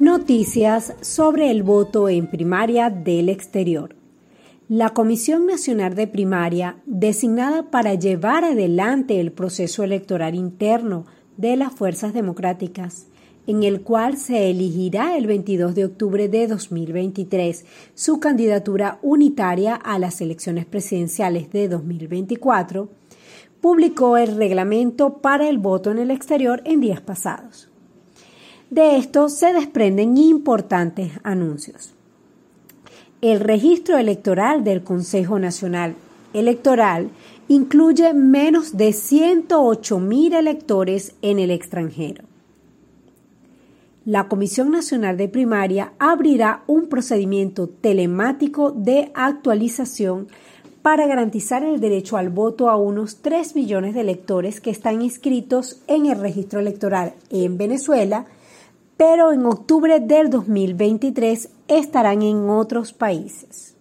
Noticias 0.00 0.92
sobre 1.02 1.52
el 1.52 1.62
voto 1.62 2.08
en 2.08 2.26
primaria 2.26 2.90
del 2.90 3.28
exterior. 3.28 3.94
La 4.68 4.90
Comisión 4.90 5.46
Nacional 5.46 5.94
de 5.94 6.08
Primaria, 6.08 6.78
designada 6.84 7.70
para 7.70 7.94
llevar 7.94 8.44
adelante 8.44 9.20
el 9.20 9.30
proceso 9.30 9.84
electoral 9.84 10.34
interno 10.34 11.06
de 11.36 11.54
las 11.56 11.72
fuerzas 11.72 12.12
democráticas, 12.12 13.06
en 13.46 13.62
el 13.62 13.82
cual 13.82 14.16
se 14.16 14.50
elegirá 14.50 15.16
el 15.16 15.28
22 15.28 15.76
de 15.76 15.84
octubre 15.84 16.28
de 16.28 16.48
2023 16.48 17.64
su 17.94 18.18
candidatura 18.18 18.98
unitaria 19.00 19.76
a 19.76 20.00
las 20.00 20.20
elecciones 20.20 20.66
presidenciales 20.66 21.52
de 21.52 21.68
2024, 21.68 22.88
publicó 23.60 24.16
el 24.16 24.34
reglamento 24.34 25.18
para 25.18 25.48
el 25.48 25.58
voto 25.58 25.92
en 25.92 25.98
el 25.98 26.10
exterior 26.10 26.62
en 26.64 26.80
días 26.80 27.00
pasados. 27.00 27.70
De 28.74 28.96
esto 28.96 29.28
se 29.28 29.52
desprenden 29.52 30.16
importantes 30.16 31.12
anuncios. 31.22 31.94
El 33.20 33.38
registro 33.38 33.98
electoral 33.98 34.64
del 34.64 34.82
Consejo 34.82 35.38
Nacional 35.38 35.94
Electoral 36.32 37.10
incluye 37.46 38.12
menos 38.14 38.76
de 38.76 38.92
108 38.92 40.00
mil 40.00 40.34
electores 40.34 41.14
en 41.22 41.38
el 41.38 41.52
extranjero. 41.52 42.24
La 44.04 44.26
Comisión 44.26 44.72
Nacional 44.72 45.16
de 45.18 45.28
Primaria 45.28 45.92
abrirá 46.00 46.64
un 46.66 46.88
procedimiento 46.88 47.68
telemático 47.68 48.72
de 48.72 49.12
actualización 49.14 50.26
para 50.82 51.06
garantizar 51.06 51.62
el 51.62 51.78
derecho 51.78 52.16
al 52.16 52.28
voto 52.28 52.68
a 52.68 52.76
unos 52.76 53.18
3 53.18 53.54
millones 53.54 53.94
de 53.94 54.00
electores 54.00 54.60
que 54.60 54.70
están 54.70 55.00
inscritos 55.00 55.80
en 55.86 56.06
el 56.06 56.18
registro 56.18 56.58
electoral 56.58 57.14
en 57.30 57.56
Venezuela 57.56 58.26
pero 58.96 59.32
en 59.32 59.44
octubre 59.46 60.00
del 60.00 60.30
2023 60.30 61.50
estarán 61.68 62.22
en 62.22 62.48
otros 62.48 62.92
países. 62.92 63.76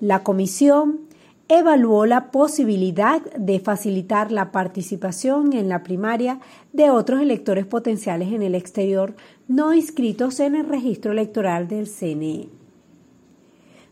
La 0.00 0.22
comisión 0.22 1.00
evaluó 1.48 2.06
la 2.06 2.30
posibilidad 2.32 3.22
de 3.36 3.60
facilitar 3.60 4.32
la 4.32 4.50
participación 4.50 5.52
en 5.52 5.68
la 5.68 5.84
primaria 5.84 6.40
de 6.72 6.90
otros 6.90 7.20
electores 7.20 7.66
potenciales 7.66 8.32
en 8.32 8.42
el 8.42 8.54
exterior 8.54 9.14
no 9.46 9.72
inscritos 9.72 10.40
en 10.40 10.56
el 10.56 10.68
registro 10.68 11.12
electoral 11.12 11.68
del 11.68 11.86
CNE. 11.86 12.48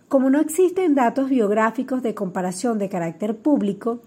Como 0.08 0.30
no 0.30 0.40
existen 0.40 0.94
datos 0.94 1.28
biográficos 1.28 2.02
de 2.02 2.14
comparación 2.14 2.78
de 2.78 2.88
carácter 2.88 3.36
público, 3.36 4.00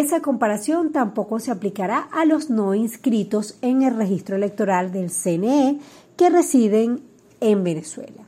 esa 0.00 0.20
comparación 0.20 0.92
tampoco 0.92 1.40
se 1.40 1.50
aplicará 1.50 2.08
a 2.12 2.24
los 2.24 2.50
no 2.50 2.74
inscritos 2.74 3.56
en 3.62 3.82
el 3.82 3.96
registro 3.96 4.36
electoral 4.36 4.92
del 4.92 5.10
CNE 5.10 5.78
que 6.16 6.30
residen 6.30 7.02
en 7.40 7.64
Venezuela. 7.64 8.22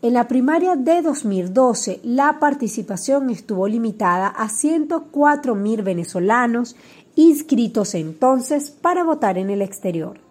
En 0.00 0.12
la 0.12 0.28
primaria 0.28 0.76
de 0.76 1.02
2012, 1.02 2.00
la 2.04 2.38
participación 2.38 3.30
estuvo 3.30 3.66
limitada 3.66 4.28
a 4.28 4.48
104.000 4.48 5.82
venezolanos 5.82 6.76
inscritos 7.16 7.96
entonces 7.96 8.70
para 8.70 9.02
votar 9.02 9.38
en 9.38 9.50
el 9.50 9.60
exterior. 9.60 10.27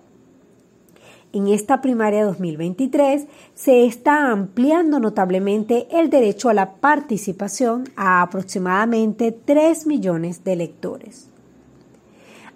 En 1.37 1.49
esta 1.49 1.81
primaria 1.81 2.25
2023 2.25 3.27
se 3.53 3.85
está 3.85 4.31
ampliando 4.31 4.99
notablemente 4.99 5.87
el 5.91 6.09
derecho 6.09 6.49
a 6.49 6.55
la 6.55 6.77
participación 6.77 7.83
a 7.95 8.23
aproximadamente 8.23 9.31
3 9.31 9.85
millones 9.85 10.43
de 10.43 10.53
electores. 10.53 11.27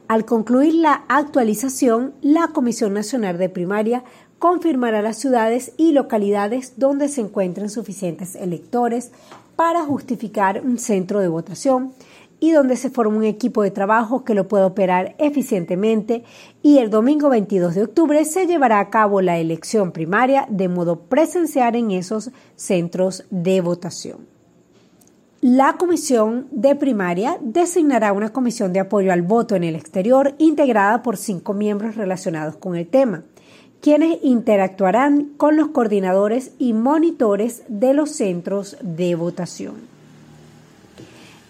Al 0.07 0.25
concluir 0.25 0.73
la 0.73 1.03
actualización, 1.09 2.15
la 2.23 2.47
Comisión 2.47 2.95
Nacional 2.95 3.37
de 3.37 3.49
Primaria 3.49 4.03
confirmará 4.39 5.03
las 5.03 5.17
ciudades 5.17 5.73
y 5.77 5.91
localidades 5.91 6.73
donde 6.77 7.07
se 7.07 7.21
encuentren 7.21 7.69
suficientes 7.69 8.33
electores 8.33 9.11
para 9.55 9.83
justificar 9.83 10.63
un 10.65 10.79
centro 10.79 11.19
de 11.19 11.27
votación 11.27 11.93
y 12.41 12.51
donde 12.51 12.75
se 12.75 12.89
forma 12.89 13.19
un 13.19 13.23
equipo 13.23 13.61
de 13.61 13.71
trabajo 13.71 14.25
que 14.25 14.33
lo 14.33 14.49
pueda 14.49 14.65
operar 14.65 15.15
eficientemente 15.19 16.23
y 16.63 16.79
el 16.79 16.89
domingo 16.89 17.29
22 17.29 17.75
de 17.75 17.83
octubre 17.83 18.25
se 18.25 18.47
llevará 18.47 18.79
a 18.79 18.89
cabo 18.89 19.21
la 19.21 19.37
elección 19.37 19.91
primaria 19.91 20.47
de 20.49 20.67
modo 20.67 21.01
presencial 21.01 21.75
en 21.75 21.91
esos 21.91 22.31
centros 22.55 23.25
de 23.29 23.61
votación. 23.61 24.25
La 25.39 25.77
comisión 25.77 26.47
de 26.51 26.75
primaria 26.75 27.37
designará 27.41 28.11
una 28.11 28.33
comisión 28.33 28.73
de 28.73 28.79
apoyo 28.79 29.13
al 29.13 29.21
voto 29.21 29.55
en 29.55 29.63
el 29.63 29.75
exterior 29.75 30.33
integrada 30.39 31.03
por 31.03 31.17
cinco 31.17 31.53
miembros 31.53 31.95
relacionados 31.95 32.55
con 32.55 32.75
el 32.75 32.87
tema, 32.87 33.23
quienes 33.81 34.17
interactuarán 34.23 35.33
con 35.37 35.57
los 35.57 35.69
coordinadores 35.69 36.53
y 36.57 36.73
monitores 36.73 37.63
de 37.67 37.93
los 37.93 38.09
centros 38.11 38.77
de 38.81 39.13
votación 39.13 39.90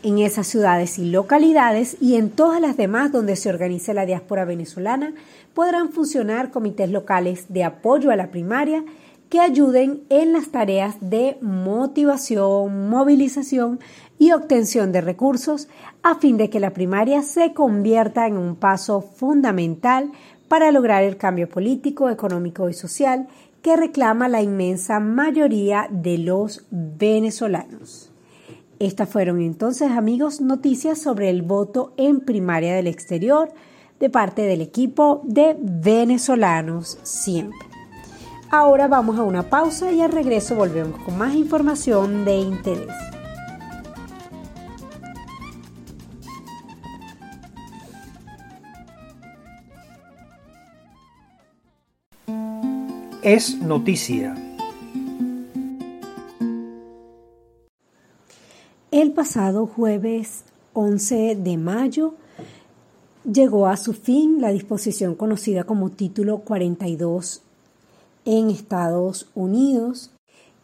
en 0.03 0.19
esas 0.19 0.47
ciudades 0.47 0.97
y 0.99 1.09
localidades 1.09 1.97
y 1.99 2.15
en 2.15 2.29
todas 2.29 2.59
las 2.61 2.77
demás 2.77 3.11
donde 3.11 3.35
se 3.35 3.49
organice 3.49 3.93
la 3.93 4.05
diáspora 4.05 4.45
venezolana, 4.45 5.13
podrán 5.53 5.91
funcionar 5.91 6.51
comités 6.51 6.89
locales 6.89 7.45
de 7.49 7.63
apoyo 7.63 8.11
a 8.11 8.15
la 8.15 8.31
primaria 8.31 8.83
que 9.29 9.39
ayuden 9.39 10.01
en 10.09 10.33
las 10.33 10.49
tareas 10.49 10.95
de 10.99 11.37
motivación, 11.41 12.89
movilización 12.89 13.79
y 14.19 14.33
obtención 14.33 14.91
de 14.91 15.01
recursos 15.01 15.69
a 16.03 16.15
fin 16.15 16.37
de 16.37 16.49
que 16.49 16.59
la 16.59 16.71
primaria 16.71 17.23
se 17.23 17.53
convierta 17.53 18.27
en 18.27 18.37
un 18.37 18.55
paso 18.55 19.01
fundamental 19.01 20.11
para 20.47 20.71
lograr 20.71 21.03
el 21.03 21.15
cambio 21.15 21.47
político, 21.49 22.09
económico 22.09 22.69
y 22.69 22.73
social 22.73 23.27
que 23.61 23.77
reclama 23.77 24.27
la 24.27 24.41
inmensa 24.41 24.99
mayoría 24.99 25.87
de 25.89 26.17
los 26.17 26.65
venezolanos. 26.69 28.10
Estas 28.81 29.09
fueron 29.09 29.39
entonces, 29.39 29.91
amigos, 29.91 30.41
noticias 30.41 30.99
sobre 30.99 31.29
el 31.29 31.43
voto 31.43 31.93
en 31.97 32.19
primaria 32.19 32.73
del 32.73 32.87
exterior 32.87 33.53
de 33.99 34.09
parte 34.09 34.41
del 34.41 34.59
equipo 34.59 35.21
de 35.23 35.55
venezolanos 35.61 36.97
siempre. 37.03 37.59
Ahora 38.49 38.87
vamos 38.87 39.19
a 39.19 39.21
una 39.21 39.51
pausa 39.51 39.91
y 39.91 40.01
al 40.01 40.11
regreso 40.11 40.55
volvemos 40.55 40.99
con 41.01 41.15
más 41.15 41.35
información 41.35 42.25
de 42.25 42.37
interés. 42.37 42.89
Es 53.21 53.61
noticia. 53.61 54.50
Pasado 59.21 59.67
jueves 59.67 60.45
11 60.73 61.35
de 61.35 61.55
mayo 61.55 62.15
llegó 63.23 63.67
a 63.67 63.77
su 63.77 63.93
fin 63.93 64.41
la 64.41 64.51
disposición 64.51 65.13
conocida 65.13 65.63
como 65.63 65.91
Título 65.91 66.39
42 66.39 67.43
en 68.25 68.49
Estados 68.49 69.29
Unidos, 69.35 70.09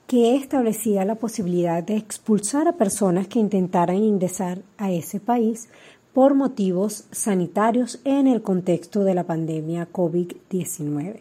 que 0.07 0.35
establecía 0.35 1.06
la 1.06 1.13
posibilidad 1.13 1.84
de 1.84 1.97
expulsar 1.97 2.68
a 2.68 2.78
personas 2.78 3.28
que 3.28 3.38
intentaran 3.38 3.97
ingresar 3.97 4.63
a 4.79 4.91
ese 4.91 5.19
país 5.19 5.69
por 6.12 6.34
motivos 6.34 7.03
sanitarios 7.12 8.00
en 8.06 8.25
el 8.25 8.41
contexto 8.41 9.03
de 9.03 9.13
la 9.13 9.25
pandemia 9.25 9.88
COVID-19. 9.94 11.19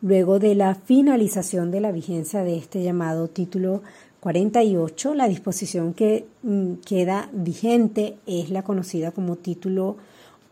Luego 0.00 0.38
de 0.38 0.54
la 0.54 0.76
finalización 0.76 1.70
de 1.70 1.80
la 1.80 1.92
vigencia 1.92 2.42
de 2.42 2.56
este 2.56 2.82
llamado 2.82 3.28
título 3.28 3.82
48, 4.24 5.14
la 5.14 5.28
disposición 5.28 5.92
que 5.92 6.24
mm, 6.42 6.76
queda 6.76 7.28
vigente 7.34 8.16
es 8.26 8.48
la 8.48 8.62
conocida 8.62 9.10
como 9.10 9.36
título 9.36 9.98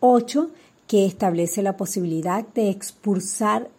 8, 0.00 0.50
que 0.86 1.06
establece 1.06 1.62
la 1.62 1.78
posibilidad 1.78 2.46
de 2.48 2.68
expulsar 2.68 3.70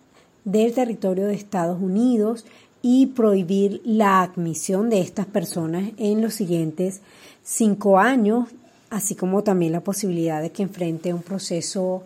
del 0.45 0.73
territorio 0.73 1.27
de 1.27 1.35
Estados 1.35 1.79
Unidos 1.79 2.43
y 2.81 3.05
prohibir 3.05 3.83
la 3.85 4.23
admisión 4.23 4.89
de 4.89 4.99
estas 4.99 5.27
personas 5.27 5.91
en 5.97 6.23
los 6.23 6.33
siguientes 6.33 7.01
cinco 7.43 7.99
años, 7.99 8.49
así 8.89 9.13
como 9.13 9.43
también 9.43 9.73
la 9.73 9.81
posibilidad 9.81 10.41
de 10.41 10.51
que 10.51 10.63
enfrente 10.63 11.13
un 11.13 11.21
proceso 11.21 12.01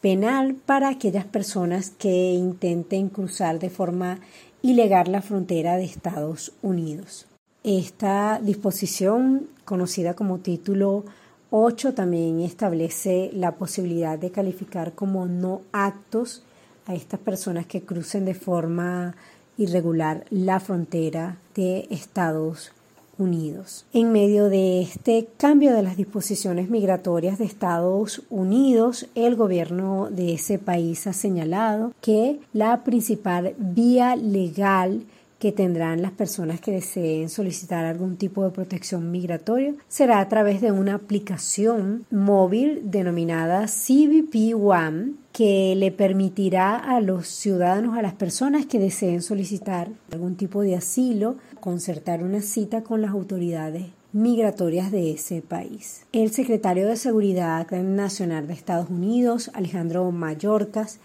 penal 0.00 0.54
para 0.54 0.88
aquellas 0.88 1.26
personas 1.26 1.90
que 1.90 2.32
intenten 2.32 3.10
cruzar 3.10 3.58
de 3.58 3.68
forma 3.68 4.20
ilegal 4.62 5.12
la 5.12 5.22
frontera 5.22 5.76
de 5.76 5.84
Estados 5.84 6.52
Unidos. 6.62 7.26
Esta 7.66 8.38
disposición, 8.40 9.48
conocida 9.64 10.14
como 10.14 10.38
título 10.38 11.02
8, 11.50 11.94
también 11.94 12.38
establece 12.38 13.30
la 13.32 13.56
posibilidad 13.56 14.16
de 14.16 14.30
calificar 14.30 14.92
como 14.92 15.26
no 15.26 15.62
actos 15.72 16.44
a 16.86 16.94
estas 16.94 17.18
personas 17.18 17.66
que 17.66 17.82
crucen 17.82 18.24
de 18.24 18.34
forma 18.34 19.16
irregular 19.58 20.26
la 20.30 20.60
frontera 20.60 21.38
de 21.56 21.88
Estados 21.90 22.70
Unidos. 23.18 23.84
En 23.92 24.12
medio 24.12 24.48
de 24.48 24.82
este 24.82 25.26
cambio 25.36 25.74
de 25.74 25.82
las 25.82 25.96
disposiciones 25.96 26.70
migratorias 26.70 27.36
de 27.36 27.46
Estados 27.46 28.22
Unidos, 28.30 29.08
el 29.16 29.34
gobierno 29.34 30.08
de 30.08 30.34
ese 30.34 30.60
país 30.60 31.08
ha 31.08 31.12
señalado 31.12 31.92
que 32.00 32.38
la 32.52 32.84
principal 32.84 33.56
vía 33.58 34.14
legal 34.14 35.02
que 35.38 35.52
tendrán 35.52 36.02
las 36.02 36.12
personas 36.12 36.60
que 36.60 36.72
deseen 36.72 37.28
solicitar 37.28 37.84
algún 37.84 38.16
tipo 38.16 38.44
de 38.44 38.50
protección 38.50 39.10
migratoria 39.10 39.74
será 39.88 40.20
a 40.20 40.28
través 40.28 40.60
de 40.60 40.72
una 40.72 40.94
aplicación 40.94 42.06
móvil 42.10 42.82
denominada 42.84 43.66
CBP 43.66 44.54
One 44.56 45.12
que 45.32 45.74
le 45.76 45.92
permitirá 45.92 46.76
a 46.76 47.00
los 47.00 47.28
ciudadanos, 47.28 47.98
a 47.98 48.02
las 48.02 48.14
personas 48.14 48.64
que 48.64 48.78
deseen 48.78 49.20
solicitar 49.20 49.90
algún 50.10 50.36
tipo 50.36 50.62
de 50.62 50.76
asilo, 50.76 51.36
concertar 51.60 52.22
una 52.22 52.40
cita 52.40 52.82
con 52.82 53.02
las 53.02 53.10
autoridades 53.10 53.88
migratorias 54.12 54.90
de 54.90 55.10
ese 55.10 55.42
país. 55.42 56.06
El 56.12 56.30
secretario 56.32 56.88
de 56.88 56.96
Seguridad 56.96 57.70
Nacional 57.70 58.46
de 58.46 58.54
Estados 58.54 58.88
Unidos, 58.88 59.50
Alejandro 59.52 60.10
Mayorkas, 60.10 61.00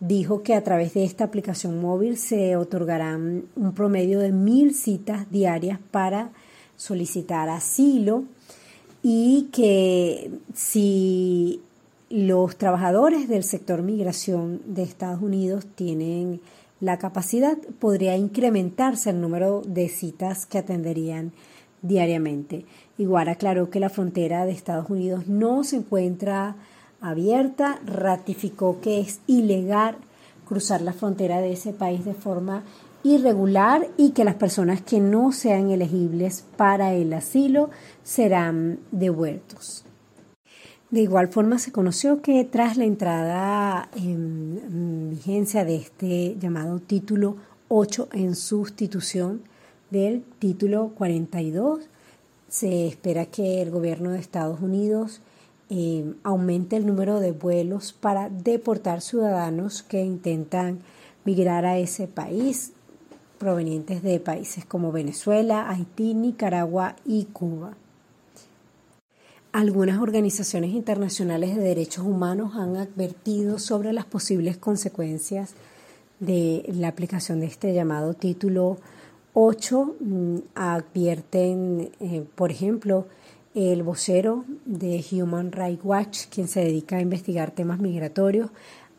dijo 0.00 0.42
que 0.42 0.54
a 0.54 0.62
través 0.62 0.94
de 0.94 1.04
esta 1.04 1.24
aplicación 1.24 1.80
móvil 1.80 2.18
se 2.18 2.56
otorgarán 2.56 3.44
un 3.56 3.72
promedio 3.72 4.20
de 4.20 4.32
mil 4.32 4.74
citas 4.74 5.30
diarias 5.30 5.78
para 5.90 6.30
solicitar 6.76 7.48
asilo 7.48 8.24
y 9.02 9.48
que 9.52 10.30
si 10.54 11.62
los 12.10 12.56
trabajadores 12.56 13.28
del 13.28 13.42
sector 13.42 13.82
migración 13.82 14.60
de 14.66 14.82
Estados 14.82 15.22
Unidos 15.22 15.66
tienen 15.74 16.40
la 16.80 16.98
capacidad, 16.98 17.56
podría 17.78 18.16
incrementarse 18.16 19.10
el 19.10 19.20
número 19.20 19.62
de 19.66 19.88
citas 19.88 20.44
que 20.44 20.58
atenderían 20.58 21.32
diariamente. 21.82 22.66
Igual 22.98 23.28
aclaró 23.28 23.70
que 23.70 23.80
la 23.80 23.88
frontera 23.88 24.44
de 24.44 24.52
Estados 24.52 24.90
Unidos 24.90 25.26
no 25.26 25.64
se 25.64 25.76
encuentra 25.76 26.56
abierta, 27.10 27.80
ratificó 27.84 28.80
que 28.80 29.00
es 29.00 29.20
ilegal 29.26 29.96
cruzar 30.46 30.82
la 30.82 30.92
frontera 30.92 31.40
de 31.40 31.52
ese 31.52 31.72
país 31.72 32.04
de 32.04 32.14
forma 32.14 32.64
irregular 33.02 33.86
y 33.96 34.10
que 34.10 34.24
las 34.24 34.34
personas 34.34 34.80
que 34.82 35.00
no 35.00 35.32
sean 35.32 35.70
elegibles 35.70 36.44
para 36.56 36.94
el 36.94 37.12
asilo 37.12 37.70
serán 38.02 38.80
devueltos. 38.90 39.84
De 40.90 41.00
igual 41.00 41.28
forma 41.28 41.58
se 41.58 41.72
conoció 41.72 42.22
que 42.22 42.44
tras 42.44 42.76
la 42.76 42.84
entrada 42.84 43.88
en 43.96 45.10
vigencia 45.10 45.64
de 45.64 45.76
este 45.76 46.36
llamado 46.40 46.78
título 46.80 47.36
8 47.68 48.08
en 48.12 48.36
sustitución 48.36 49.42
del 49.90 50.22
título 50.38 50.92
42, 50.96 51.80
se 52.48 52.86
espera 52.86 53.26
que 53.26 53.62
el 53.62 53.70
gobierno 53.70 54.10
de 54.10 54.20
Estados 54.20 54.60
Unidos 54.60 55.20
aumente 56.22 56.76
el 56.76 56.86
número 56.86 57.18
de 57.20 57.32
vuelos 57.32 57.92
para 57.92 58.28
deportar 58.28 59.00
ciudadanos 59.00 59.82
que 59.82 60.04
intentan 60.04 60.80
migrar 61.24 61.64
a 61.66 61.78
ese 61.78 62.06
país 62.06 62.72
provenientes 63.38 64.02
de 64.02 64.20
países 64.20 64.64
como 64.64 64.92
Venezuela, 64.92 65.68
Haití, 65.68 66.14
Nicaragua 66.14 66.96
y 67.04 67.24
Cuba. 67.26 67.74
Algunas 69.52 70.00
organizaciones 70.00 70.72
internacionales 70.72 71.56
de 71.56 71.62
derechos 71.62 72.04
humanos 72.04 72.56
han 72.56 72.76
advertido 72.76 73.58
sobre 73.58 73.92
las 73.92 74.04
posibles 74.04 74.56
consecuencias 74.58 75.54
de 76.20 76.64
la 76.74 76.88
aplicación 76.88 77.40
de 77.40 77.46
este 77.46 77.72
llamado 77.72 78.14
título 78.14 78.78
8. 79.32 79.96
Mm, 79.98 80.36
advierten, 80.54 81.90
eh, 82.00 82.24
por 82.34 82.50
ejemplo, 82.50 83.06
el 83.56 83.82
vocero 83.82 84.44
de 84.66 85.02
Human 85.10 85.50
Rights 85.50 85.82
Watch, 85.82 86.26
quien 86.28 86.46
se 86.46 86.60
dedica 86.60 86.98
a 86.98 87.00
investigar 87.00 87.52
temas 87.52 87.80
migratorios, 87.80 88.50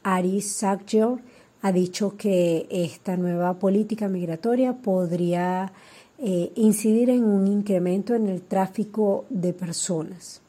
Ari 0.02 0.42
Sackjor, 0.42 1.20
ha 1.62 1.72
dicho 1.72 2.18
que 2.18 2.66
esta 2.72 3.18
nueva 3.18 3.60
política 3.60 4.08
migratoria 4.08 4.74
podría 4.74 5.72
eh, 6.18 6.52
incidir 6.56 7.12
en 7.12 7.24
un 7.24 7.46
incremento 7.46 8.16
en 8.16 8.28
el 8.28 8.42
tráfico 8.42 9.26
de 9.30 9.54
personas. 9.54 10.42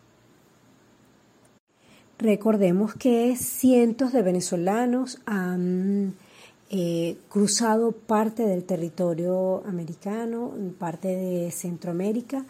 Recordemos 2.18 2.94
que 2.94 3.36
cientos 3.36 4.12
de 4.12 4.22
venezolanos 4.22 5.20
han 5.26 6.14
eh, 6.70 7.18
cruzado 7.28 7.92
parte 7.92 8.46
del 8.46 8.64
territorio 8.64 9.62
americano, 9.66 10.52
parte 10.78 11.08
de 11.08 11.50
Centroamérica, 11.50 12.46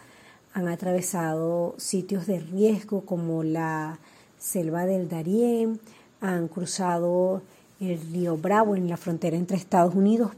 han 0.59 0.67
atravesado 0.67 1.73
sitios 1.77 2.27
de 2.27 2.39
riesgo 2.39 3.01
como 3.01 3.43
la 3.43 3.99
selva 4.37 4.85
del 4.85 5.09
Darién, 5.09 5.79
han 6.21 6.47
cruzado 6.47 7.41
el 7.79 7.99
río 8.11 8.37
Bravo 8.37 8.75
en 8.75 8.89
la 8.89 8.97
frontera 8.97 9.37
entre 9.37 9.57
Estados 9.57 9.95
Unidos 9.95 10.31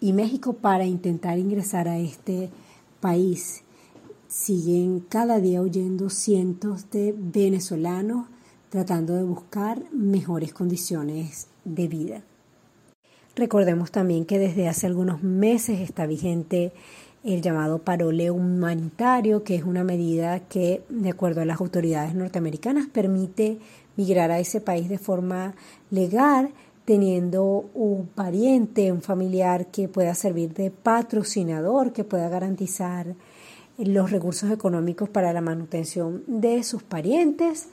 y 0.00 0.12
México 0.12 0.54
para 0.54 0.86
intentar 0.86 1.38
ingresar 1.38 1.86
a 1.86 1.98
este 1.98 2.48
país. 3.00 3.62
Siguen 4.26 5.00
cada 5.00 5.38
día 5.38 5.60
huyendo 5.60 6.08
cientos 6.10 6.90
de 6.90 7.14
venezolanos 7.16 8.26
tratando 8.70 9.14
de 9.14 9.22
buscar 9.22 9.82
mejores 9.92 10.52
condiciones 10.52 11.46
de 11.64 11.88
vida. 11.88 12.22
Recordemos 13.36 13.90
también 13.90 14.24
que 14.24 14.38
desde 14.38 14.66
hace 14.66 14.86
algunos 14.86 15.22
meses 15.22 15.80
está 15.80 16.06
vigente 16.06 16.72
el 17.26 17.42
llamado 17.42 17.78
parole 17.80 18.30
humanitario, 18.30 19.42
que 19.42 19.56
es 19.56 19.64
una 19.64 19.82
medida 19.82 20.40
que, 20.40 20.82
de 20.88 21.10
acuerdo 21.10 21.40
a 21.40 21.44
las 21.44 21.60
autoridades 21.60 22.14
norteamericanas, 22.14 22.86
permite 22.86 23.58
migrar 23.96 24.30
a 24.30 24.38
ese 24.38 24.60
país 24.60 24.88
de 24.88 24.98
forma 24.98 25.54
legal, 25.90 26.50
teniendo 26.84 27.68
un 27.74 28.06
pariente, 28.06 28.92
un 28.92 29.02
familiar 29.02 29.66
que 29.66 29.88
pueda 29.88 30.14
servir 30.14 30.54
de 30.54 30.70
patrocinador, 30.70 31.92
que 31.92 32.04
pueda 32.04 32.28
garantizar 32.28 33.16
los 33.76 34.10
recursos 34.12 34.50
económicos 34.52 35.08
para 35.08 35.32
la 35.32 35.40
manutención 35.40 36.22
de 36.28 36.62
sus 36.62 36.84
parientes. 36.84 37.68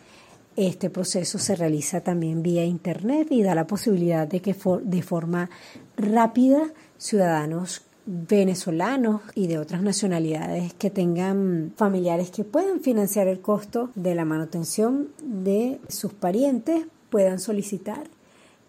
Este 0.55 0.89
proceso 0.89 1.37
se 1.37 1.55
realiza 1.55 2.01
también 2.01 2.41
vía 2.41 2.65
Internet 2.65 3.27
y 3.29 3.43
da 3.43 3.53
la 3.53 3.67
posibilidad 3.67 4.27
de 4.27 4.39
que 4.39 4.55
de 4.83 5.01
forma 5.03 5.49
rápida 5.95 6.73
ciudadanos 6.97 7.83
venezolanos 8.05 9.21
y 9.35 9.47
de 9.47 9.59
otras 9.59 9.81
nacionalidades 9.81 10.73
que 10.73 10.89
tengan 10.89 11.73
familiares 11.77 12.31
que 12.31 12.43
puedan 12.43 12.81
financiar 12.81 13.27
el 13.27 13.39
costo 13.39 13.89
de 13.95 14.15
la 14.15 14.25
manutención 14.25 15.09
de 15.23 15.79
sus 15.87 16.13
parientes 16.13 16.85
puedan 17.09 17.39
solicitar 17.39 18.03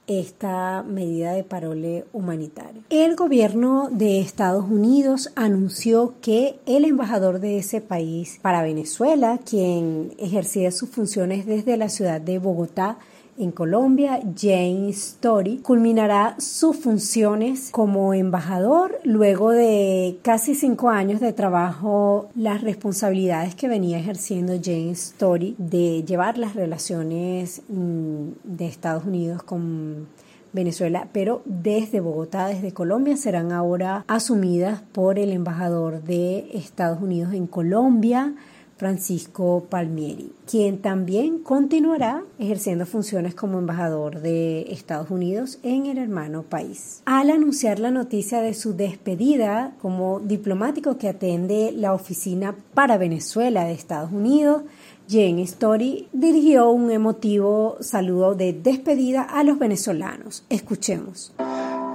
esta 0.07 0.83
medida 0.83 1.33
de 1.33 1.45
parole 1.45 2.05
humanitario. 2.13 2.83
El 2.91 3.17
gobierno 3.17 3.89
de 3.91 4.21
Estados 4.21 4.67
Unidos 4.71 5.31
anunció 5.35 6.15
que 6.21 6.61
el 6.67 6.85
embajador 6.85 7.41
de 7.41 7.59
ese 7.59 7.81
país 7.81 8.39
para 8.43 8.63
Venezuela, 8.63 9.41
quien 9.49 10.13
ejercía 10.19 10.71
sus 10.73 10.91
funciones 10.91 11.47
desde 11.47 11.77
la 11.77 11.89
ciudad 11.89 12.21
de 12.21 12.39
Bogotá, 12.39 12.99
en 13.39 13.51
Colombia, 13.51 14.21
James 14.37 14.97
Story, 14.97 15.59
culminará 15.59 16.37
sus 16.39 16.77
funciones 16.77 17.71
como 17.71 18.15
embajador 18.15 19.01
luego 19.05 19.51
de 19.51 20.19
casi 20.23 20.55
cinco 20.55 20.91
años 20.91 21.21
de 21.21 21.33
trabajo, 21.33 22.29
las 22.35 22.63
responsabilidades 22.63 23.55
que 23.55 23.69
venía 23.69 23.99
ejerciendo 23.99 24.55
James 24.63 25.11
Story 25.13 25.55
de 25.59 26.05
llevar 26.05 26.39
las 26.39 26.55
relaciones 26.55 27.63
mm, 27.69 28.29
de 28.45 28.67
Estados 28.67 29.05
Unidos 29.05 29.43
con 29.43 30.07
Venezuela, 30.55 31.09
pero 31.13 31.43
desde 31.45 31.99
Bogotá, 32.01 32.47
desde 32.47 32.73
Colombia, 32.73 33.17
serán 33.17 33.51
ahora 33.51 34.05
asumidas 34.07 34.83
por 34.93 35.19
el 35.19 35.33
embajador 35.33 36.03
de 36.03 36.49
Estados 36.55 37.03
Unidos 37.03 37.35
en 37.35 37.49
Colombia, 37.49 38.35
Francisco 38.77 39.67
Palmieri, 39.69 40.33
quien 40.51 40.79
también 40.79 41.39
continuará 41.39 42.23
ejerciendo 42.39 42.87
funciones 42.87 43.35
como 43.35 43.59
embajador 43.59 44.21
de 44.21 44.73
Estados 44.73 45.11
Unidos 45.11 45.59
en 45.63 45.87
el 45.87 45.99
hermano 45.99 46.43
país. 46.43 47.03
Al 47.05 47.31
anunciar 47.31 47.79
la 47.79 47.91
noticia 47.91 48.41
de 48.41 48.55
su 48.55 48.75
despedida 48.75 49.75
como 49.81 50.21
diplomático 50.21 50.99
que 50.99 51.09
atende 51.09 51.73
la 51.73 51.95
oficina 51.95 52.57
para 52.75 52.99
Venezuela 52.99 53.65
de 53.65 53.73
Estados 53.73 54.13
Unidos, 54.13 54.63
Jane 55.09 55.43
Story 55.43 56.09
dirigió 56.13 56.71
un 56.71 56.91
emotivo 56.91 57.77
saludo 57.81 58.35
de 58.35 58.55
despedida 58.55 59.23
a 59.23 59.45
los 59.45 59.59
venezolanos. 59.59 60.45
Escuchemos. 60.49 61.33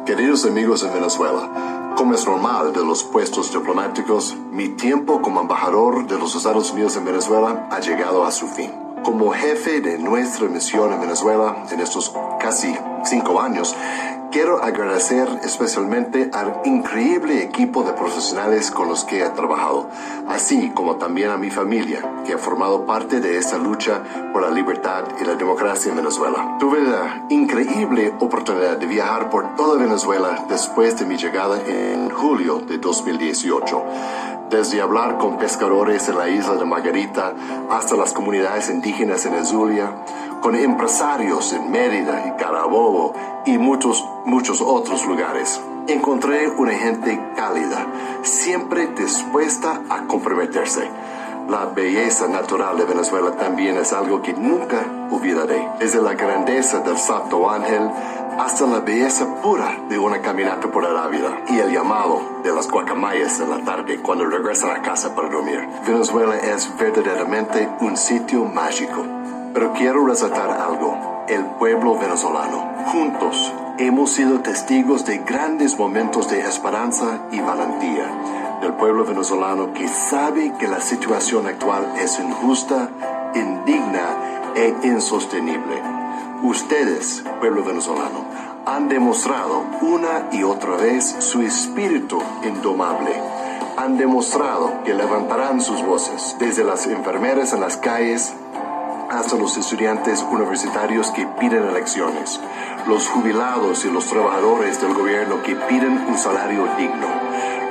Queridos 0.05 0.45
amigos 0.45 0.83
en 0.83 0.93
Venezuela, 0.93 1.93
como 1.97 2.13
es 2.13 2.25
normal 2.25 2.71
de 2.73 2.83
los 2.85 3.03
puestos 3.03 3.51
diplomáticos, 3.51 4.35
mi 4.59 4.67
tiempo 4.67 5.21
como 5.21 5.39
embajador 5.39 6.05
de 6.05 6.19
los 6.19 6.35
Estados 6.35 6.71
Unidos 6.71 6.97
en 6.97 7.05
Venezuela 7.05 7.69
ha 7.71 7.79
llegado 7.79 8.25
a 8.25 8.31
su 8.33 8.45
fin. 8.45 8.69
Como 9.05 9.31
jefe 9.31 9.79
de 9.79 9.97
nuestra 9.97 10.49
misión 10.49 10.91
en 10.91 10.99
Venezuela 10.99 11.63
en 11.71 11.79
estos 11.79 12.13
casi 12.41 12.75
cinco 13.05 13.39
años, 13.39 13.73
quiero 14.33 14.61
agradecer 14.61 15.29
especialmente 15.45 16.29
al 16.33 16.59
increíble 16.65 17.41
equipo 17.41 17.83
de 17.83 17.93
profesionales 17.93 18.69
con 18.69 18.89
los 18.89 19.05
que 19.05 19.23
he 19.23 19.29
trabajado, 19.29 19.87
así 20.27 20.71
como 20.71 20.97
también 20.97 21.29
a 21.29 21.37
mi 21.37 21.51
familia, 21.51 22.01
que 22.25 22.33
ha 22.33 22.37
formado 22.37 22.85
parte 22.85 23.21
de 23.21 23.37
esta 23.37 23.57
lucha 23.57 24.03
por 24.33 24.41
la 24.41 24.51
libertad 24.51 25.05
y 25.21 25.23
la 25.23 25.35
democracia 25.35 25.91
en 25.91 25.95
Venezuela. 25.99 26.57
Tuve 26.59 26.81
la 26.81 27.27
increíble 27.29 28.13
oportunidad 28.19 28.75
de 28.75 28.87
viajar 28.87 29.29
por 29.29 29.55
toda 29.55 29.81
Venezuela 29.81 30.45
después 30.49 30.99
de 30.99 31.05
mi 31.05 31.15
llegada 31.15 31.61
en 31.65 32.09
julio 32.09 32.59
de 32.59 32.77
2018 32.77 34.38
desde 34.49 34.81
hablar 34.81 35.17
con 35.17 35.37
pescadores 35.37 36.09
en 36.09 36.17
la 36.17 36.29
isla 36.29 36.55
de 36.55 36.65
Margarita 36.65 37.33
hasta 37.69 37.95
las 37.95 38.13
comunidades 38.13 38.69
indígenas 38.69 39.25
en 39.25 39.35
Azulia, 39.35 39.91
con 40.41 40.55
empresarios 40.55 41.53
en 41.53 41.69
Mérida 41.69 42.25
y 42.27 42.41
Carabobo 42.41 43.13
y 43.45 43.57
muchos, 43.57 44.03
muchos 44.25 44.61
otros 44.61 45.05
lugares. 45.05 45.61
Encontré 45.87 46.49
una 46.49 46.73
gente 46.73 47.19
cálida, 47.35 47.87
siempre 48.23 48.87
dispuesta 48.87 49.81
a 49.89 50.07
comprometerse. 50.07 50.89
La 51.49 51.65
belleza 51.65 52.27
natural 52.27 52.77
de 52.77 52.85
Venezuela 52.85 53.31
también 53.31 53.75
es 53.77 53.91
algo 53.91 54.21
que 54.21 54.33
nunca 54.33 54.85
olvidaré. 55.09 55.67
Desde 55.79 55.99
la 55.99 56.13
grandeza 56.13 56.81
del 56.81 56.97
Santo 56.97 57.49
Ángel 57.49 57.89
hasta 58.39 58.65
la 58.65 58.79
belleza 58.79 59.41
pura 59.41 59.77
de 59.89 59.99
una 59.99 60.21
caminata 60.21 60.71
por 60.71 60.83
vida 61.11 61.41
y 61.49 61.59
el 61.59 61.73
llamado 61.73 62.39
de 62.41 62.53
las 62.53 62.69
guacamayas 62.69 63.37
en 63.41 63.49
la 63.49 63.65
tarde 63.65 63.99
cuando 64.01 64.25
regresan 64.25 64.71
a 64.71 64.81
casa 64.81 65.13
para 65.13 65.29
dormir. 65.29 65.67
Venezuela 65.85 66.37
es 66.37 66.71
verdaderamente 66.77 67.69
un 67.81 67.97
sitio 67.97 68.45
mágico. 68.45 69.03
Pero 69.53 69.73
quiero 69.73 70.05
resaltar 70.05 70.51
algo. 70.51 71.25
El 71.27 71.43
pueblo 71.57 71.97
venezolano. 71.99 72.85
Juntos 72.87 73.53
hemos 73.77 74.11
sido 74.11 74.39
testigos 74.39 75.05
de 75.05 75.17
grandes 75.17 75.77
momentos 75.77 76.29
de 76.29 76.39
esperanza 76.39 77.19
y 77.31 77.41
valentía. 77.41 78.07
Del 78.61 78.73
pueblo 78.73 79.03
venezolano 79.03 79.73
que 79.73 79.87
sabe 79.89 80.53
que 80.57 80.67
la 80.69 80.79
situación 80.79 81.45
actual 81.45 81.93
es 81.99 82.17
injusta, 82.19 82.89
indigna 83.35 84.53
e 84.55 84.73
insostenible. 84.83 85.98
Ustedes, 86.41 87.21
pueblo 87.41 87.65
venezolano, 87.65 88.23
han 88.65 88.87
demostrado 88.87 89.65
una 89.81 90.29
y 90.31 90.43
otra 90.43 90.77
vez 90.77 91.17
su 91.19 91.41
espíritu 91.41 92.21
indomable. 92.43 93.11
Han 93.75 93.97
demostrado 93.97 94.83
que 94.85 94.93
levantarán 94.93 95.59
sus 95.59 95.83
voces, 95.83 96.37
desde 96.39 96.63
las 96.63 96.85
enfermeras 96.87 97.51
en 97.51 97.59
las 97.59 97.75
calles 97.75 98.33
hasta 99.09 99.35
los 99.35 99.57
estudiantes 99.57 100.23
universitarios 100.31 101.11
que 101.11 101.27
piden 101.39 101.65
elecciones, 101.65 102.39
los 102.87 103.09
jubilados 103.09 103.83
y 103.83 103.91
los 103.91 104.05
trabajadores 104.05 104.79
del 104.81 104.93
gobierno 104.93 105.43
que 105.43 105.55
piden 105.55 106.05
un 106.07 106.17
salario 106.17 106.67
digno, 106.77 107.07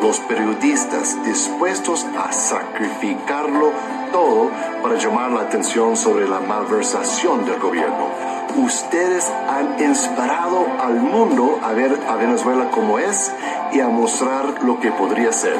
los 0.02 0.20
periodistas 0.20 1.16
dispuestos 1.24 2.04
a 2.18 2.32
sacrificarlo 2.32 3.72
todo 4.10 4.50
para 4.82 4.96
llamar 4.96 5.30
la 5.30 5.42
atención 5.42 5.96
sobre 5.96 6.28
la 6.28 6.40
malversación 6.40 7.44
del 7.44 7.58
gobierno. 7.58 8.08
Ustedes 8.56 9.30
han 9.48 9.80
inspirado 9.82 10.66
al 10.80 10.94
mundo 10.94 11.58
a 11.62 11.72
ver 11.72 11.98
a 12.08 12.16
Venezuela 12.16 12.70
como 12.70 12.98
es 12.98 13.32
y 13.72 13.80
a 13.80 13.88
mostrar 13.88 14.62
lo 14.62 14.80
que 14.80 14.90
podría 14.92 15.32
ser. 15.32 15.56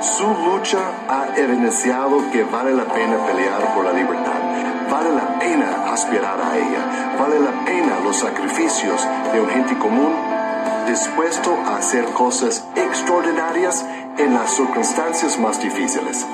Su 0.00 0.26
lucha 0.26 0.78
ha 1.08 1.36
evidenciado 1.36 2.30
que 2.32 2.44
vale 2.44 2.72
la 2.72 2.84
pena 2.84 3.26
pelear 3.26 3.74
por 3.74 3.84
la 3.84 3.92
libertad 3.92 4.40
Vale 4.90 5.12
la 5.12 5.38
pena 5.38 5.92
aspirar 5.92 6.40
a 6.40 6.56
ella. 6.58 7.16
Vale 7.16 7.38
la 7.38 7.64
pena 7.64 8.00
los 8.02 8.16
sacrificios 8.16 9.06
de 9.32 9.40
un 9.40 9.48
gente 9.48 9.78
común 9.78 10.12
dispuesto 10.88 11.56
a 11.64 11.76
hacer 11.76 12.04
cosas 12.06 12.64
extraordinarias 12.74 13.86
en 14.18 14.34
las 14.34 14.50
circunstancias 14.50 15.38
más 15.38 15.62
difíciles. 15.62 16.26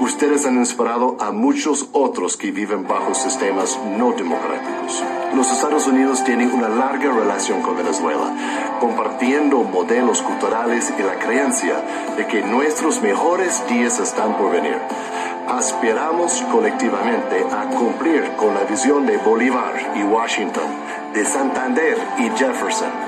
Ustedes 0.00 0.44
han 0.46 0.56
inspirado 0.56 1.16
a 1.20 1.32
muchos 1.32 1.88
otros 1.92 2.36
que 2.36 2.50
viven 2.50 2.86
bajo 2.86 3.14
sistemas 3.14 3.78
no 3.98 4.12
democráticos. 4.12 5.02
Los 5.34 5.50
Estados 5.50 5.86
Unidos 5.86 6.22
tienen 6.24 6.52
una 6.52 6.68
larga 6.68 7.12
relación 7.12 7.62
con 7.62 7.76
Venezuela, 7.76 8.76
compartiendo 8.80 9.58
modelos 9.62 10.22
culturales 10.22 10.92
y 10.98 11.02
la 11.02 11.18
creencia 11.18 11.82
de 12.16 12.26
que 12.26 12.42
nuestros 12.42 13.00
mejores 13.02 13.66
días 13.68 13.98
están 13.98 14.36
por 14.36 14.52
venir 14.52 14.76
aspiramos 15.48 16.42
colectivamente 16.50 17.44
a 17.52 17.68
cumplir 17.68 18.32
con 18.36 18.54
la 18.54 18.64
visión 18.64 19.06
de 19.06 19.16
Bolívar 19.18 19.92
y 19.94 20.02
Washington, 20.02 20.64
de 21.14 21.24
Santander 21.24 21.96
y 22.18 22.28
Jefferson. 22.30 23.05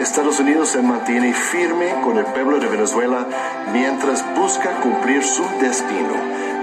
Estados 0.00 0.38
Unidos 0.40 0.68
se 0.68 0.80
mantiene 0.80 1.32
firme 1.32 1.92
con 2.04 2.18
el 2.18 2.24
pueblo 2.26 2.58
de 2.58 2.68
Venezuela 2.68 3.26
mientras 3.72 4.24
busca 4.36 4.80
cumplir 4.80 5.24
su 5.24 5.42
destino, 5.60 6.14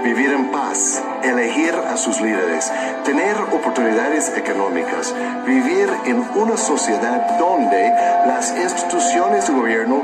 vivir 0.04 0.30
en 0.32 0.50
paz, 0.50 1.02
elegir 1.22 1.74
a 1.74 1.96
sus 1.96 2.20
líderes, 2.20 2.72
tener 3.04 3.36
oportunidades 3.52 4.32
económicas, 4.36 5.14
vivir 5.46 5.88
en 6.06 6.24
una 6.34 6.56
sociedad 6.56 7.38
donde 7.38 7.92
las 8.26 8.56
instituciones 8.56 9.46
de 9.46 9.52
gobierno 9.52 10.02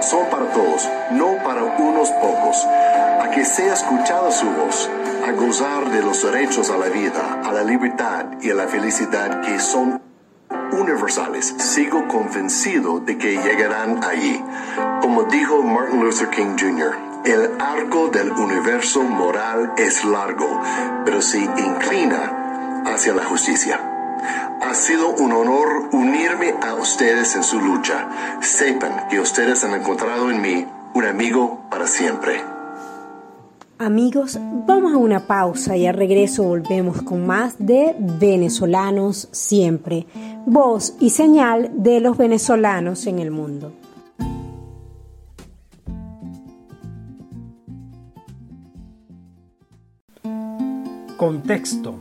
son 0.00 0.26
para 0.26 0.46
todos, 0.52 0.88
no 1.12 1.36
para 1.44 1.62
unos 1.62 2.10
pocos. 2.10 2.66
Que 3.36 3.44
sea 3.44 3.74
escuchada 3.74 4.30
su 4.30 4.46
voz, 4.46 4.88
a 5.28 5.32
gozar 5.32 5.90
de 5.90 6.00
los 6.00 6.22
derechos 6.22 6.70
a 6.70 6.78
la 6.78 6.86
vida, 6.86 7.42
a 7.44 7.52
la 7.52 7.62
libertad 7.64 8.24
y 8.40 8.50
a 8.50 8.54
la 8.54 8.66
felicidad 8.66 9.42
que 9.42 9.58
son 9.58 10.00
universales. 10.72 11.54
Sigo 11.58 12.06
convencido 12.08 13.00
de 13.00 13.18
que 13.18 13.36
llegarán 13.36 14.02
allí. 14.04 14.42
Como 15.00 15.24
dijo 15.24 15.62
Martin 15.62 16.04
Luther 16.04 16.30
King 16.30 16.56
Jr., 16.58 16.94
el 17.24 17.60
arco 17.60 18.08
del 18.08 18.30
universo 18.32 19.02
moral 19.02 19.72
es 19.76 20.04
largo, 20.04 20.62
pero 21.04 21.20
se 21.20 21.38
inclina 21.38 22.82
hacia 22.86 23.14
la 23.14 23.24
justicia. 23.24 23.80
Ha 24.62 24.74
sido 24.74 25.10
un 25.10 25.32
honor 25.32 25.88
unirme 25.92 26.54
a 26.62 26.74
ustedes 26.74 27.34
en 27.34 27.42
su 27.42 27.60
lucha. 27.60 28.08
Sepan 28.40 29.08
que 29.08 29.20
ustedes 29.20 29.64
han 29.64 29.74
encontrado 29.74 30.30
en 30.30 30.40
mí 30.40 30.66
un 30.94 31.04
amigo 31.04 31.60
para 31.68 31.86
siempre. 31.86 32.55
Amigos, 33.78 34.38
vamos 34.66 34.94
a 34.94 34.96
una 34.96 35.26
pausa 35.26 35.76
y 35.76 35.86
al 35.86 35.94
regreso 35.94 36.44
volvemos 36.44 37.02
con 37.02 37.26
más 37.26 37.56
de 37.58 37.94
Venezolanos 37.98 39.28
siempre, 39.32 40.06
voz 40.46 40.94
y 40.98 41.10
señal 41.10 41.70
de 41.74 42.00
los 42.00 42.16
venezolanos 42.16 43.06
en 43.06 43.18
el 43.18 43.30
mundo. 43.30 43.74
Contexto. 51.18 51.96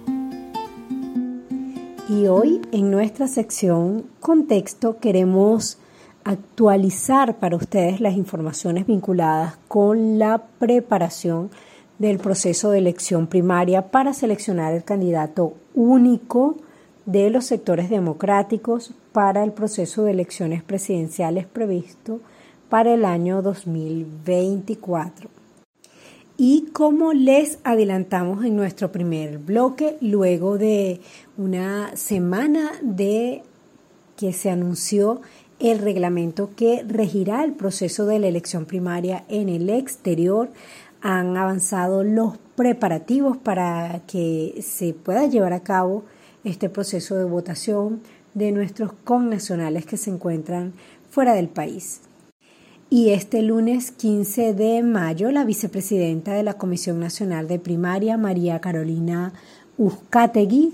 Y 2.07 2.27
hoy 2.27 2.61
en 2.71 2.89
nuestra 2.89 3.27
sección 3.27 4.05
Contexto 4.21 4.99
queremos 4.99 5.77
actualizar 6.23 7.37
para 7.37 7.55
ustedes 7.55 7.99
las 7.99 8.15
informaciones 8.15 8.87
vinculadas 8.87 9.57
con 9.67 10.17
la 10.17 10.41
preparación 10.57 11.51
del 11.99 12.17
proceso 12.17 12.71
de 12.71 12.79
elección 12.79 13.27
primaria 13.27 13.89
para 13.89 14.13
seleccionar 14.13 14.73
el 14.73 14.83
candidato 14.83 15.53
único 15.73 16.57
de 17.05 17.29
los 17.29 17.45
sectores 17.45 17.89
democráticos 17.89 18.91
para 19.11 19.43
el 19.43 19.51
proceso 19.51 20.03
de 20.03 20.11
elecciones 20.11 20.63
presidenciales 20.63 21.45
previsto 21.45 22.19
para 22.69 22.93
el 22.93 23.05
año 23.05 23.41
2024. 23.41 25.29
Y 26.37 26.67
como 26.73 27.13
les 27.13 27.59
adelantamos 27.63 28.43
en 28.43 28.57
nuestro 28.57 28.91
primer 28.91 29.37
bloque, 29.37 29.95
luego 30.01 30.57
de 30.57 30.99
una 31.37 31.95
semana 31.95 32.71
de 32.81 33.43
que 34.17 34.33
se 34.33 34.49
anunció 34.49 35.21
el 35.59 35.79
reglamento 35.79 36.49
que 36.55 36.83
regirá 36.85 37.45
el 37.45 37.53
proceso 37.53 38.05
de 38.05 38.19
la 38.19 38.27
elección 38.27 38.65
primaria 38.65 39.23
en 39.29 39.47
el 39.47 39.69
exterior, 39.69 40.49
han 41.07 41.37
avanzado 41.37 42.03
los 42.03 42.35
preparativos 42.55 43.37
para 43.37 44.01
que 44.07 44.59
se 44.63 44.95
pueda 44.95 45.27
llevar 45.27 45.53
a 45.53 45.59
cabo 45.59 46.03
este 46.43 46.67
proceso 46.67 47.15
de 47.15 47.25
votación 47.25 48.01
de 48.33 48.51
nuestros 48.51 48.91
connacionales 49.03 49.85
que 49.85 49.97
se 49.97 50.09
encuentran 50.09 50.73
fuera 51.11 51.35
del 51.35 51.47
país. 51.47 52.01
Y 52.89 53.11
este 53.11 53.43
lunes 53.43 53.91
15 53.91 54.55
de 54.55 54.81
mayo, 54.81 55.29
la 55.29 55.45
vicepresidenta 55.45 56.33
de 56.33 56.41
la 56.41 56.55
Comisión 56.55 56.99
Nacional 56.99 57.47
de 57.47 57.59
Primaria, 57.59 58.17
María 58.17 58.59
Carolina 58.59 59.31
Uzcategui, 59.77 60.73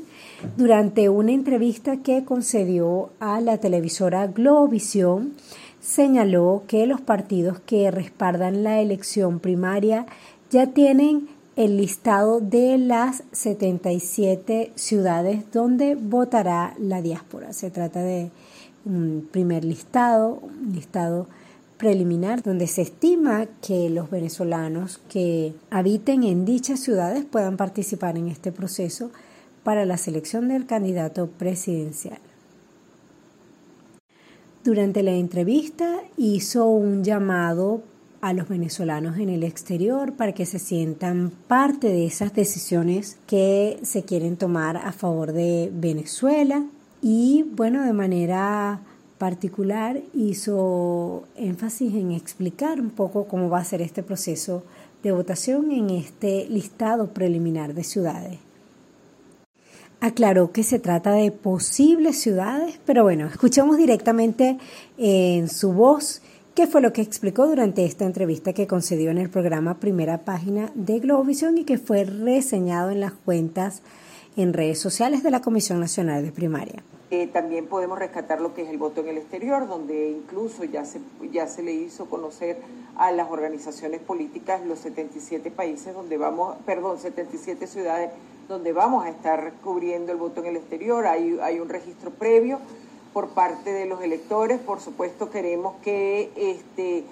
durante 0.55 1.09
una 1.09 1.33
entrevista 1.33 1.97
que 1.97 2.23
concedió 2.23 3.09
a 3.19 3.41
la 3.41 3.57
televisora 3.57 4.27
Globovisión, 4.27 5.33
señaló 5.81 6.63
que 6.67 6.85
los 6.85 7.01
partidos 7.01 7.59
que 7.59 7.91
respaldan 7.91 8.63
la 8.63 8.79
elección 8.79 9.39
primaria 9.39 10.05
ya 10.49 10.67
tienen 10.67 11.27
el 11.55 11.77
listado 11.77 12.39
de 12.39 12.77
las 12.77 13.23
77 13.33 14.71
ciudades 14.75 15.51
donde 15.51 15.95
votará 15.95 16.75
la 16.79 17.01
diáspora. 17.01 17.51
Se 17.51 17.71
trata 17.71 18.01
de 18.01 18.31
un 18.85 19.27
primer 19.31 19.65
listado, 19.65 20.39
un 20.41 20.73
listado 20.73 21.27
preliminar 21.77 22.43
donde 22.43 22.67
se 22.67 22.83
estima 22.83 23.47
que 23.61 23.89
los 23.89 24.09
venezolanos 24.11 25.01
que 25.09 25.53
habiten 25.71 26.23
en 26.23 26.45
dichas 26.45 26.79
ciudades 26.79 27.25
puedan 27.25 27.57
participar 27.57 28.17
en 28.17 28.27
este 28.27 28.51
proceso 28.51 29.09
para 29.63 29.85
la 29.85 29.97
selección 29.97 30.47
del 30.47 30.67
candidato 30.67 31.27
presidencial. 31.27 32.19
Durante 34.63 35.01
la 35.01 35.13
entrevista 35.13 36.01
hizo 36.17 36.67
un 36.67 37.03
llamado 37.03 37.81
a 38.21 38.33
los 38.33 38.47
venezolanos 38.47 39.17
en 39.17 39.29
el 39.29 39.43
exterior 39.43 40.13
para 40.13 40.33
que 40.33 40.45
se 40.45 40.59
sientan 40.59 41.31
parte 41.47 41.87
de 41.87 42.05
esas 42.05 42.35
decisiones 42.35 43.17
que 43.25 43.79
se 43.81 44.03
quieren 44.03 44.37
tomar 44.37 44.77
a 44.77 44.91
favor 44.91 45.33
de 45.33 45.71
Venezuela 45.73 46.63
y 47.01 47.43
bueno, 47.55 47.83
de 47.83 47.93
manera 47.93 48.81
particular 49.17 49.99
hizo 50.13 51.23
énfasis 51.35 51.95
en 51.95 52.11
explicar 52.11 52.79
un 52.79 52.91
poco 52.91 53.25
cómo 53.25 53.49
va 53.49 53.57
a 53.57 53.65
ser 53.65 53.81
este 53.81 54.03
proceso 54.03 54.63
de 55.01 55.11
votación 55.11 55.71
en 55.71 55.89
este 55.89 56.47
listado 56.49 57.07
preliminar 57.07 57.73
de 57.73 57.83
ciudades. 57.83 58.50
Aclaró 60.01 60.51
que 60.51 60.63
se 60.63 60.79
trata 60.79 61.13
de 61.13 61.31
posibles 61.31 62.19
ciudades, 62.19 62.79
pero 62.85 63.03
bueno, 63.03 63.27
escuchamos 63.27 63.77
directamente 63.77 64.57
en 64.97 65.47
su 65.47 65.73
voz 65.73 66.23
qué 66.55 66.65
fue 66.65 66.81
lo 66.81 66.91
que 66.91 67.03
explicó 67.03 67.45
durante 67.45 67.85
esta 67.85 68.05
entrevista 68.05 68.51
que 68.51 68.65
concedió 68.65 69.11
en 69.11 69.19
el 69.19 69.29
programa 69.29 69.79
Primera 69.79 70.17
Página 70.17 70.71
de 70.73 70.99
Globovisión 70.99 71.59
y 71.59 71.65
que 71.65 71.77
fue 71.77 72.03
reseñado 72.03 72.89
en 72.89 72.99
las 72.99 73.13
cuentas 73.13 73.83
en 74.37 74.53
redes 74.53 74.79
sociales 74.79 75.21
de 75.21 75.31
la 75.31 75.41
Comisión 75.41 75.79
Nacional 75.79 76.23
de 76.23 76.31
Primaria. 76.31 76.83
También 77.33 77.67
podemos 77.67 77.99
rescatar 77.99 78.39
lo 78.39 78.53
que 78.53 78.61
es 78.61 78.69
el 78.69 78.77
voto 78.77 79.01
en 79.01 79.09
el 79.09 79.17
exterior, 79.17 79.67
donde 79.67 80.09
incluso 80.09 80.63
ya 80.63 80.85
se, 80.85 81.01
ya 81.31 81.45
se 81.45 81.61
le 81.61 81.73
hizo 81.73 82.09
conocer 82.09 82.57
a 82.95 83.11
las 83.11 83.29
organizaciones 83.29 83.99
políticas 83.99 84.65
los 84.65 84.79
77 84.79 85.51
países 85.51 85.93
donde 85.93 86.17
vamos, 86.17 86.55
perdón, 86.65 86.99
77 86.99 87.67
ciudades 87.67 88.11
donde 88.47 88.73
vamos 88.73 89.05
a 89.05 89.09
estar 89.09 89.53
cubriendo 89.63 90.11
el 90.11 90.17
voto 90.17 90.41
en 90.41 90.47
el 90.47 90.57
exterior. 90.57 91.05
Hay, 91.07 91.37
hay 91.41 91.59
un 91.59 91.69
registro 91.69 92.11
previo 92.11 92.59
por 93.13 93.29
parte 93.29 93.71
de 93.71 93.85
los 93.85 94.01
electores. 94.01 94.59
Por 94.59 94.79
supuesto, 94.79 95.29
queremos 95.29 95.75
que 95.83 96.31
este, 96.35 97.03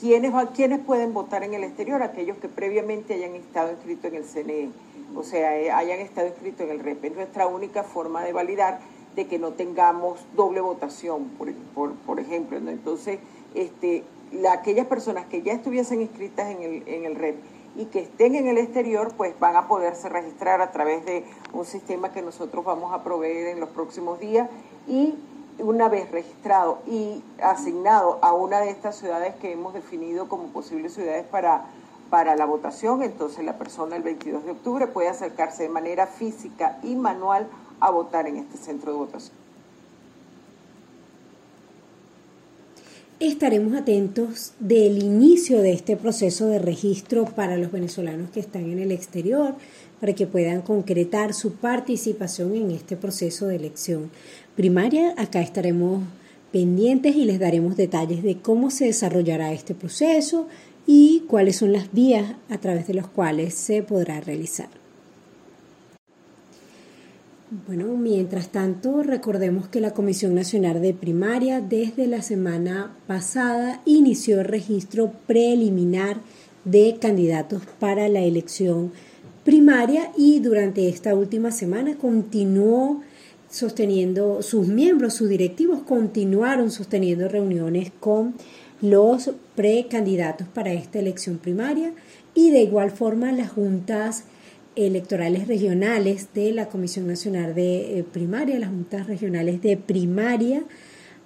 quienes, 0.00 0.32
quienes 0.54 0.80
pueden 0.80 1.12
votar 1.14 1.44
en 1.44 1.54
el 1.54 1.64
exterior, 1.64 2.02
aquellos 2.02 2.38
que 2.38 2.48
previamente 2.48 3.14
hayan 3.14 3.34
estado 3.34 3.72
inscritos 3.72 4.04
en 4.06 4.14
el 4.16 4.24
CNE, 4.24 4.70
o 5.14 5.22
sea, 5.22 5.56
eh, 5.58 5.70
hayan 5.70 6.00
estado 6.00 6.28
inscritos 6.28 6.62
en 6.62 6.70
el 6.70 6.80
REP. 6.80 7.04
Es 7.04 7.14
nuestra 7.14 7.46
única 7.46 7.82
forma 7.82 8.24
de 8.24 8.32
validar 8.32 8.80
de 9.14 9.26
que 9.26 9.38
no 9.38 9.52
tengamos 9.52 10.20
doble 10.34 10.60
votación, 10.60 11.28
por, 11.38 11.52
por, 11.94 12.20
ejemplo. 12.20 12.56
Entonces, 12.58 13.18
este, 13.54 14.04
aquellas 14.50 14.86
personas 14.86 15.26
que 15.26 15.42
ya 15.42 15.52
estuviesen 15.52 16.00
inscritas 16.00 16.50
en 16.50 16.62
el, 16.62 16.88
en 16.88 17.04
el 17.04 17.14
REP 17.14 17.36
y 17.76 17.86
que 17.86 18.00
estén 18.00 18.34
en 18.34 18.46
el 18.46 18.58
exterior, 18.58 19.12
pues 19.16 19.38
van 19.38 19.56
a 19.56 19.68
poderse 19.68 20.08
registrar 20.08 20.60
a 20.60 20.70
través 20.70 21.04
de 21.04 21.24
un 21.52 21.64
sistema 21.64 22.12
que 22.12 22.22
nosotros 22.22 22.64
vamos 22.64 22.92
a 22.92 23.02
proveer 23.02 23.48
en 23.48 23.60
los 23.60 23.68
próximos 23.70 24.20
días 24.20 24.48
y 24.86 25.14
una 25.58 25.88
vez 25.88 26.10
registrado 26.10 26.78
y 26.86 27.22
asignado 27.42 28.18
a 28.22 28.32
una 28.32 28.60
de 28.60 28.70
estas 28.70 28.96
ciudades 28.96 29.34
que 29.36 29.52
hemos 29.52 29.74
definido 29.74 30.28
como 30.28 30.48
posibles 30.48 30.94
ciudades 30.94 31.24
para, 31.26 31.66
para 32.10 32.36
la 32.36 32.44
votación, 32.44 33.02
entonces 33.02 33.44
la 33.44 33.56
persona 33.56 33.96
el 33.96 34.02
22 34.02 34.44
de 34.44 34.50
octubre 34.52 34.86
puede 34.86 35.08
acercarse 35.08 35.64
de 35.64 35.68
manera 35.68 36.06
física 36.06 36.78
y 36.82 36.96
manual 36.96 37.48
a 37.84 37.90
votar 37.90 38.26
en 38.26 38.38
este 38.38 38.56
centro 38.56 38.92
de 38.92 38.98
votación. 38.98 39.36
Estaremos 43.20 43.74
atentos 43.74 44.54
del 44.58 45.02
inicio 45.02 45.60
de 45.60 45.72
este 45.72 45.96
proceso 45.96 46.46
de 46.46 46.58
registro 46.58 47.26
para 47.26 47.58
los 47.58 47.70
venezolanos 47.70 48.30
que 48.30 48.40
están 48.40 48.70
en 48.70 48.78
el 48.78 48.90
exterior, 48.90 49.54
para 50.00 50.14
que 50.14 50.26
puedan 50.26 50.62
concretar 50.62 51.34
su 51.34 51.52
participación 51.52 52.56
en 52.56 52.70
este 52.70 52.96
proceso 52.96 53.46
de 53.46 53.56
elección 53.56 54.10
primaria. 54.56 55.14
Acá 55.18 55.42
estaremos 55.42 56.02
pendientes 56.52 57.14
y 57.16 57.26
les 57.26 57.38
daremos 57.38 57.76
detalles 57.76 58.22
de 58.22 58.38
cómo 58.38 58.70
se 58.70 58.86
desarrollará 58.86 59.52
este 59.52 59.74
proceso 59.74 60.48
y 60.86 61.24
cuáles 61.28 61.56
son 61.56 61.72
las 61.72 61.92
vías 61.92 62.34
a 62.48 62.58
través 62.58 62.86
de 62.86 62.94
las 62.94 63.06
cuales 63.08 63.54
se 63.54 63.82
podrá 63.82 64.20
realizar. 64.20 64.83
Bueno, 67.68 67.86
mientras 67.96 68.48
tanto, 68.48 69.04
recordemos 69.04 69.68
que 69.68 69.80
la 69.80 69.92
Comisión 69.92 70.34
Nacional 70.34 70.82
de 70.82 70.92
Primaria 70.92 71.60
desde 71.60 72.08
la 72.08 72.20
semana 72.20 72.96
pasada 73.06 73.80
inició 73.84 74.40
el 74.40 74.46
registro 74.46 75.12
preliminar 75.28 76.16
de 76.64 76.96
candidatos 77.00 77.62
para 77.78 78.08
la 78.08 78.22
elección 78.22 78.90
primaria 79.44 80.10
y 80.18 80.40
durante 80.40 80.88
esta 80.88 81.14
última 81.14 81.52
semana 81.52 81.94
continuó 81.96 83.02
sosteniendo, 83.48 84.42
sus 84.42 84.66
miembros, 84.66 85.14
sus 85.14 85.28
directivos 85.28 85.82
continuaron 85.82 86.72
sosteniendo 86.72 87.28
reuniones 87.28 87.92
con 88.00 88.34
los 88.80 89.30
precandidatos 89.54 90.48
para 90.48 90.72
esta 90.72 90.98
elección 90.98 91.38
primaria 91.38 91.92
y 92.34 92.50
de 92.50 92.62
igual 92.62 92.90
forma 92.90 93.30
las 93.30 93.52
juntas 93.52 94.24
electorales 94.76 95.48
regionales 95.48 96.28
de 96.34 96.52
la 96.52 96.66
Comisión 96.68 97.06
Nacional 97.06 97.54
de 97.54 97.98
eh, 97.98 98.04
Primaria, 98.04 98.58
las 98.58 98.70
juntas 98.70 99.06
regionales 99.06 99.62
de 99.62 99.76
primaria, 99.76 100.62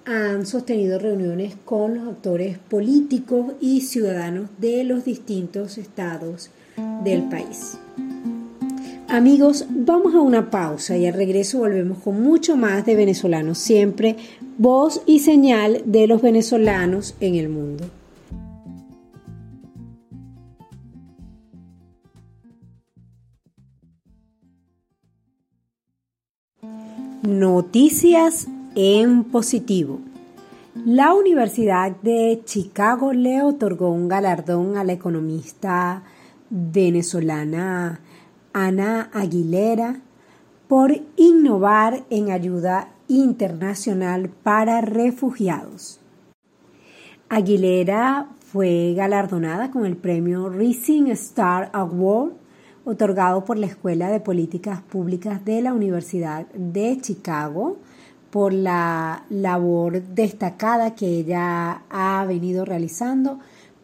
han 0.05 0.45
sostenido 0.45 0.97
reuniones 0.97 1.55
con 1.65 1.95
los 1.95 2.07
actores 2.07 2.57
políticos 2.57 3.53
y 3.59 3.81
ciudadanos 3.81 4.49
de 4.57 4.83
los 4.83 5.05
distintos 5.05 5.77
estados 5.77 6.49
del 7.03 7.23
país. 7.23 7.77
Amigos, 9.07 9.65
vamos 9.69 10.13
a 10.13 10.21
una 10.21 10.51
pausa 10.51 10.95
y 10.95 11.07
al 11.07 11.13
regreso 11.13 11.59
volvemos 11.59 11.97
con 11.99 12.21
mucho 12.21 12.55
más 12.55 12.85
de 12.85 12.95
venezolanos, 12.95 13.57
siempre 13.57 14.15
voz 14.57 15.01
y 15.05 15.19
señal 15.19 15.81
de 15.85 16.05
los 16.05 16.21
venezolanos 16.21 17.15
en 17.19 17.35
el 17.35 17.49
mundo. 17.49 17.85
Noticias 27.21 28.47
en 28.75 29.25
positivo. 29.25 29.99
La 30.85 31.13
Universidad 31.13 31.91
de 31.91 32.41
Chicago 32.45 33.11
le 33.11 33.41
otorgó 33.41 33.89
un 33.89 34.07
galardón 34.07 34.77
a 34.77 34.85
la 34.85 34.93
economista 34.93 36.03
venezolana 36.49 37.99
Ana 38.53 39.09
Aguilera 39.11 39.99
por 40.69 40.95
innovar 41.17 42.05
en 42.09 42.31
ayuda 42.31 42.93
internacional 43.09 44.29
para 44.29 44.79
refugiados. 44.79 45.99
Aguilera 47.27 48.29
fue 48.39 48.93
galardonada 48.95 49.71
con 49.71 49.85
el 49.85 49.97
premio 49.97 50.47
Rising 50.47 51.07
Star 51.07 51.69
Award 51.73 52.31
otorgado 52.85 53.45
por 53.45 53.57
la 53.57 53.67
Escuela 53.67 54.09
de 54.09 54.19
Políticas 54.19 54.81
Públicas 54.81 55.43
de 55.45 55.61
la 55.61 55.73
Universidad 55.73 56.47
de 56.53 56.97
Chicago 57.01 57.77
por 58.29 58.53
la 58.53 59.25
labor 59.29 60.01
destacada 60.03 60.95
que 60.95 61.07
ella 61.07 61.83
ha 61.89 62.25
venido 62.25 62.65
realizando 62.65 63.39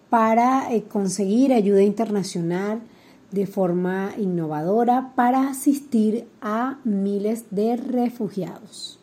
para 0.09 0.73
eh, 0.73 0.83
conseguir 0.83 1.53
ayuda 1.53 1.81
internacional 1.81 2.81
de 3.31 3.47
forma 3.47 4.11
innovadora 4.17 5.13
para 5.15 5.49
asistir 5.49 6.27
a 6.41 6.79
miles 6.83 7.45
de 7.51 7.75
refugiados. 7.75 8.99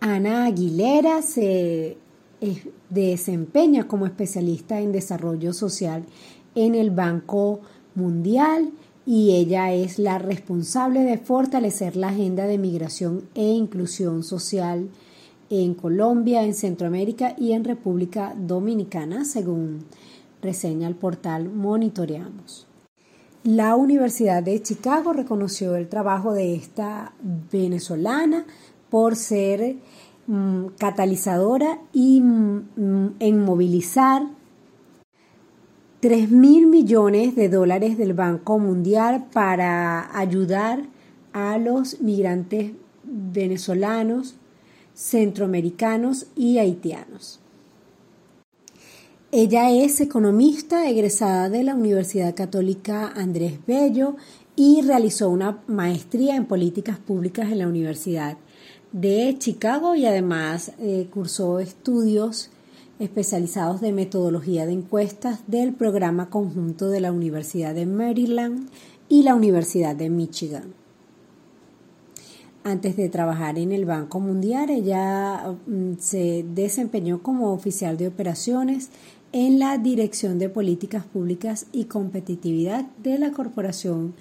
Ana 0.00 0.44
Aguilera 0.46 1.22
se 1.22 1.98
eh, 2.40 2.62
desempeña 2.88 3.88
como 3.88 4.06
especialista 4.06 4.80
en 4.80 4.92
desarrollo 4.92 5.52
social 5.52 6.04
en 6.54 6.74
el 6.74 6.90
Banco 6.90 7.60
Mundial 7.94 8.70
y 9.06 9.32
ella 9.32 9.72
es 9.72 9.98
la 9.98 10.18
responsable 10.18 11.00
de 11.00 11.18
fortalecer 11.18 11.96
la 11.96 12.08
agenda 12.08 12.46
de 12.46 12.58
migración 12.58 13.24
e 13.34 13.42
inclusión 13.42 14.22
social 14.22 14.88
en 15.50 15.74
Colombia, 15.74 16.42
en 16.42 16.54
Centroamérica 16.54 17.34
y 17.38 17.52
en 17.52 17.64
República 17.64 18.34
Dominicana, 18.36 19.24
según 19.24 19.84
reseña 20.40 20.88
el 20.88 20.94
portal 20.94 21.50
Monitoreamos. 21.50 22.66
La 23.44 23.76
Universidad 23.76 24.42
de 24.42 24.62
Chicago 24.62 25.12
reconoció 25.12 25.76
el 25.76 25.88
trabajo 25.88 26.32
de 26.32 26.54
esta 26.54 27.12
venezolana 27.52 28.46
por 28.88 29.16
ser 29.16 29.76
mm, 30.26 30.66
catalizadora 30.78 31.78
y 31.92 32.22
mm, 32.22 33.16
en 33.18 33.44
movilizar 33.44 34.22
3 36.04 36.30
mil 36.30 36.66
millones 36.66 37.34
de 37.34 37.48
dólares 37.48 37.96
del 37.96 38.12
Banco 38.12 38.58
Mundial 38.58 39.24
para 39.32 40.14
ayudar 40.14 40.84
a 41.32 41.56
los 41.56 42.02
migrantes 42.02 42.72
venezolanos, 43.04 44.34
centroamericanos 44.92 46.26
y 46.36 46.58
haitianos. 46.58 47.40
Ella 49.32 49.70
es 49.70 49.98
economista 50.02 50.90
egresada 50.90 51.48
de 51.48 51.62
la 51.62 51.74
Universidad 51.74 52.34
Católica 52.34 53.10
Andrés 53.16 53.54
Bello 53.66 54.16
y 54.56 54.82
realizó 54.82 55.30
una 55.30 55.62
maestría 55.68 56.36
en 56.36 56.44
políticas 56.44 56.98
públicas 56.98 57.50
en 57.50 57.60
la 57.60 57.66
Universidad 57.66 58.36
de 58.92 59.36
Chicago 59.38 59.94
y 59.94 60.04
además 60.04 60.72
eh, 60.80 61.08
cursó 61.10 61.60
estudios 61.60 62.50
especializados 62.98 63.80
de 63.80 63.92
metodología 63.92 64.66
de 64.66 64.72
encuestas 64.72 65.40
del 65.46 65.74
programa 65.74 66.30
conjunto 66.30 66.88
de 66.88 67.00
la 67.00 67.12
Universidad 67.12 67.74
de 67.74 67.86
Maryland 67.86 68.68
y 69.08 69.22
la 69.22 69.34
Universidad 69.34 69.96
de 69.96 70.10
Michigan. 70.10 70.74
Antes 72.62 72.96
de 72.96 73.10
trabajar 73.10 73.58
en 73.58 73.72
el 73.72 73.84
Banco 73.84 74.20
Mundial, 74.20 74.70
ella 74.70 75.54
mm, 75.66 75.98
se 75.98 76.46
desempeñó 76.54 77.22
como 77.22 77.52
oficial 77.52 77.98
de 77.98 78.08
operaciones 78.08 78.88
en 79.32 79.58
la 79.58 79.76
Dirección 79.76 80.38
de 80.38 80.48
Políticas 80.48 81.04
Públicas 81.04 81.66
y 81.72 81.84
Competitividad 81.84 82.86
de 83.02 83.18
la 83.18 83.32
Corporación 83.32 84.14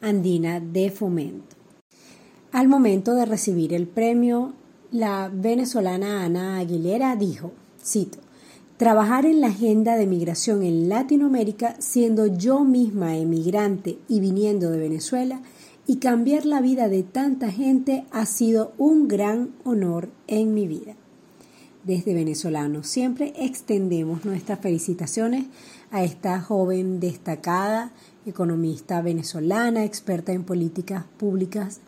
Andina 0.00 0.60
de 0.60 0.90
Fomento. 0.90 1.56
Al 2.52 2.68
momento 2.68 3.14
de 3.14 3.26
recibir 3.26 3.74
el 3.74 3.86
premio, 3.86 4.54
la 4.90 5.30
venezolana 5.32 6.24
Ana 6.24 6.56
Aguilera 6.56 7.14
dijo, 7.16 7.52
cito, 7.84 8.18
Trabajar 8.80 9.26
en 9.26 9.42
la 9.42 9.48
agenda 9.48 9.96
de 9.96 10.06
migración 10.06 10.62
en 10.62 10.88
Latinoamérica 10.88 11.76
siendo 11.80 12.24
yo 12.24 12.64
misma 12.64 13.18
emigrante 13.18 13.98
y 14.08 14.20
viniendo 14.20 14.70
de 14.70 14.78
Venezuela 14.78 15.42
y 15.86 15.96
cambiar 15.96 16.46
la 16.46 16.62
vida 16.62 16.88
de 16.88 17.02
tanta 17.02 17.50
gente 17.50 18.06
ha 18.10 18.24
sido 18.24 18.72
un 18.78 19.06
gran 19.06 19.50
honor 19.64 20.08
en 20.28 20.54
mi 20.54 20.66
vida. 20.66 20.94
Desde 21.84 22.14
Venezolanos 22.14 22.86
siempre 22.86 23.34
extendemos 23.36 24.24
nuestras 24.24 24.60
felicitaciones 24.60 25.44
a 25.90 26.02
esta 26.02 26.40
joven 26.40 27.00
destacada, 27.00 27.92
economista 28.24 29.02
venezolana, 29.02 29.84
experta 29.84 30.32
en 30.32 30.44
políticas 30.44 31.04
públicas 31.18 31.80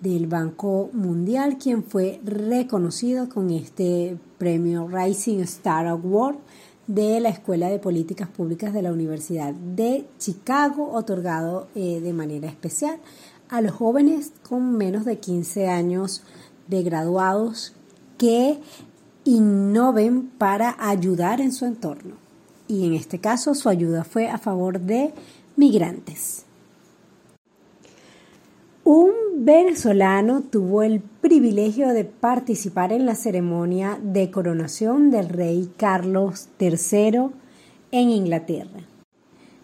del 0.00 0.26
Banco 0.26 0.90
Mundial, 0.92 1.58
quien 1.58 1.82
fue 1.82 2.20
reconocido 2.24 3.28
con 3.28 3.50
este 3.50 4.16
premio 4.38 4.88
Rising 4.88 5.40
Star 5.40 5.86
Award 5.86 6.36
de 6.86 7.20
la 7.20 7.30
Escuela 7.30 7.68
de 7.68 7.78
Políticas 7.78 8.28
Públicas 8.28 8.72
de 8.72 8.82
la 8.82 8.92
Universidad 8.92 9.54
de 9.54 10.06
Chicago, 10.18 10.92
otorgado 10.92 11.68
eh, 11.74 12.00
de 12.00 12.12
manera 12.12 12.48
especial 12.48 12.98
a 13.48 13.60
los 13.60 13.72
jóvenes 13.72 14.32
con 14.42 14.76
menos 14.76 15.04
de 15.04 15.18
15 15.18 15.68
años 15.68 16.22
de 16.68 16.82
graduados 16.82 17.72
que 18.18 18.58
innoven 19.24 20.28
para 20.38 20.76
ayudar 20.78 21.40
en 21.40 21.52
su 21.52 21.64
entorno. 21.64 22.16
Y 22.68 22.86
en 22.86 22.94
este 22.94 23.18
caso 23.18 23.54
su 23.54 23.68
ayuda 23.68 24.04
fue 24.04 24.28
a 24.28 24.38
favor 24.38 24.80
de 24.80 25.12
migrantes. 25.56 26.44
Un 28.86 29.12
venezolano 29.46 30.42
tuvo 30.42 30.82
el 30.82 31.00
privilegio 31.00 31.88
de 31.88 32.04
participar 32.04 32.92
en 32.92 33.06
la 33.06 33.14
ceremonia 33.14 33.98
de 34.02 34.30
coronación 34.30 35.10
del 35.10 35.30
rey 35.30 35.72
Carlos 35.78 36.50
III 36.60 37.30
en 37.92 38.10
Inglaterra. 38.10 38.80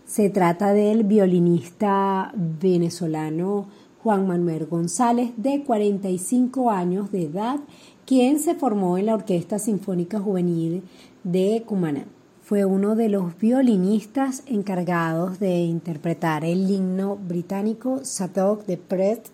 Se 0.06 0.30
trata 0.30 0.72
del 0.72 1.04
violinista 1.04 2.33
venezolano 2.35 3.66
Juan 4.02 4.26
Manuel 4.26 4.64
González, 4.64 5.33
de 5.37 5.64
45 5.64 6.70
años 6.70 7.12
de 7.12 7.24
edad, 7.24 7.61
quien 8.06 8.38
se 8.38 8.54
formó 8.54 8.96
en 8.96 9.04
la 9.04 9.14
Orquesta 9.16 9.59
Sinfónica 9.59 10.18
Juvenil 10.18 10.83
de 11.24 11.62
Cumaná 11.66 12.06
fue 12.50 12.64
uno 12.64 12.96
de 12.96 13.08
los 13.08 13.38
violinistas 13.38 14.42
encargados 14.46 15.38
de 15.38 15.60
interpretar 15.60 16.44
el 16.44 16.68
himno 16.68 17.14
británico 17.14 18.00
Sadoc 18.02 18.66
de 18.66 18.76
Pret 18.76 19.24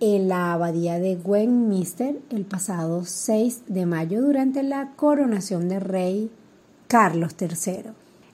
en 0.00 0.26
la 0.26 0.54
abadía 0.54 0.98
de 0.98 1.14
Westminster 1.14 2.18
el 2.30 2.46
pasado 2.46 3.04
6 3.04 3.62
de 3.68 3.86
mayo 3.86 4.22
durante 4.22 4.64
la 4.64 4.94
coronación 4.96 5.68
del 5.68 5.82
rey 5.82 6.32
Carlos 6.88 7.36
III. 7.40 7.92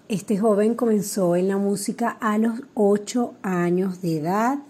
Este 0.08 0.38
joven 0.38 0.74
comenzó 0.74 1.36
en 1.36 1.48
la 1.48 1.58
música 1.58 2.16
a 2.18 2.38
los 2.38 2.62
8 2.72 3.34
años 3.42 4.00
de 4.00 4.20
edad 4.20 4.60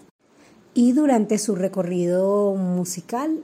y 0.73 0.91
durante 0.91 1.37
su 1.37 1.55
recorrido 1.55 2.55
musical 2.55 3.39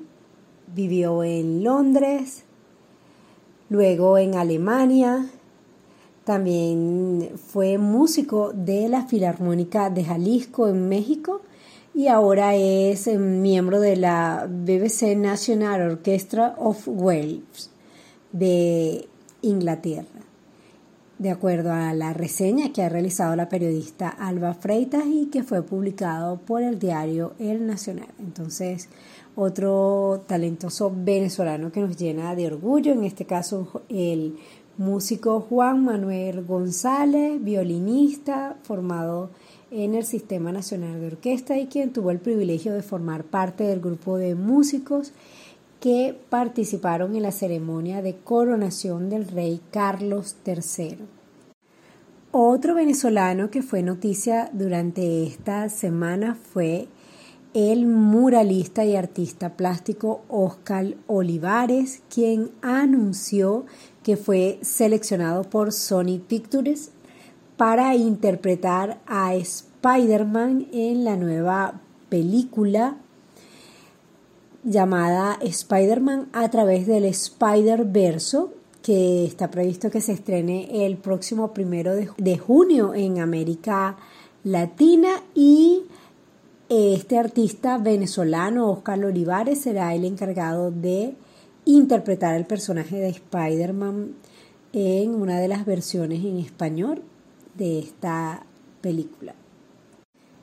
vivió 0.75 1.23
en 1.23 1.63
Londres, 1.63 2.43
luego 3.69 4.17
en 4.17 4.36
Alemania, 4.36 5.29
también 6.23 7.32
fue 7.38 7.77
músico 7.77 8.51
de 8.53 8.88
la 8.88 9.05
Filarmónica 9.05 9.89
de 9.89 10.03
Jalisco 10.03 10.67
en 10.67 10.88
México 10.88 11.41
y 11.93 12.08
ahora 12.08 12.55
es 12.55 13.08
eh, 13.08 13.17
miembro 13.17 13.79
de 13.79 13.95
la 13.95 14.47
BBC 14.47 15.17
National 15.17 15.82
Orchestra 15.82 16.55
of 16.58 16.88
Wales 16.88 17.71
de 18.32 19.08
Inglaterra. 19.41 20.05
De 21.17 21.32
acuerdo 21.32 21.73
a 21.73 21.93
la 21.93 22.13
reseña 22.13 22.71
que 22.71 22.84
ha 22.84 22.89
realizado 22.89 23.36
la 23.36 23.49
periodista 23.49 24.08
Alba 24.08 24.53
Freitas 24.53 25.05
y 25.05 25.25
que 25.32 25.43
fue 25.43 25.63
publicado 25.63 26.38
por 26.38 26.62
el 26.62 26.79
diario 26.79 27.34
El 27.39 27.65
Nacional. 27.65 28.08
Entonces, 28.19 28.88
otro 29.35 30.23
talentoso 30.27 30.91
venezolano 30.93 31.71
que 31.71 31.81
nos 31.81 31.97
llena 31.97 32.35
de 32.35 32.47
orgullo, 32.47 32.91
en 32.91 33.03
este 33.03 33.25
caso 33.25 33.83
el 33.89 34.37
músico 34.77 35.41
Juan 35.41 35.83
Manuel 35.83 36.45
González, 36.45 37.43
violinista 37.43 38.57
formado 38.63 39.29
en 39.71 39.93
el 39.93 40.05
Sistema 40.05 40.51
Nacional 40.51 40.99
de 40.99 41.07
Orquesta 41.07 41.57
y 41.57 41.67
quien 41.67 41.93
tuvo 41.93 42.11
el 42.11 42.19
privilegio 42.19 42.73
de 42.73 42.81
formar 42.81 43.23
parte 43.23 43.65
del 43.65 43.79
grupo 43.79 44.17
de 44.17 44.35
músicos 44.35 45.11
que 45.79 46.17
participaron 46.29 47.15
en 47.15 47.23
la 47.23 47.31
ceremonia 47.31 48.01
de 48.01 48.15
coronación 48.15 49.09
del 49.09 49.27
rey 49.27 49.61
Carlos 49.71 50.35
III. 50.45 50.97
Otro 52.31 52.75
venezolano 52.75 53.49
que 53.49 53.63
fue 53.63 53.81
noticia 53.81 54.49
durante 54.53 55.23
esta 55.23 55.67
semana 55.69 56.35
fue 56.35 56.87
el 57.53 57.88
muralista 57.88 58.85
y 58.85 58.95
artista 58.95 59.55
plástico 59.55 60.21
Oscar 60.29 60.95
Olivares, 61.07 62.01
quien 62.13 62.51
anunció 62.62 63.65
que 64.03 64.17
fue 64.17 64.59
seleccionado 64.62 65.43
por 65.43 65.73
Sony 65.73 66.19
Pictures 66.25 66.91
para 67.57 67.95
interpretar 67.95 68.99
a 69.07 69.35
Spider-Man 69.35 70.67
en 70.71 71.03
la 71.03 71.15
nueva 71.15 71.81
película 72.09 72.97
llamada 74.63 75.38
Spider-Man 75.41 76.29
a 76.33 76.49
través 76.49 76.85
del 76.85 77.05
Spider-Verso, 77.05 78.53
que 78.83 79.25
está 79.25 79.49
previsto 79.51 79.89
que 79.89 80.01
se 80.01 80.13
estrene 80.13 80.85
el 80.85 80.97
próximo 80.97 81.53
primero 81.53 81.93
de 81.95 82.38
junio 82.38 82.93
en 82.93 83.19
América 83.19 83.97
Latina 84.43 85.21
y 85.35 85.83
este 86.69 87.17
artista 87.17 87.79
venezolano, 87.79 88.69
Oscar 88.69 89.03
Olivares, 89.03 89.62
será 89.62 89.95
el 89.95 90.05
encargado 90.05 90.69
de 90.69 91.15
interpretar 91.65 92.36
el 92.36 92.45
personaje 92.45 92.97
de 92.97 93.10
Spider-Man 93.10 94.13
en 94.73 95.15
una 95.15 95.39
de 95.39 95.47
las 95.47 95.65
versiones 95.65 96.23
en 96.23 96.38
español 96.38 97.01
de 97.55 97.79
esta 97.79 98.43
película. 98.82 99.34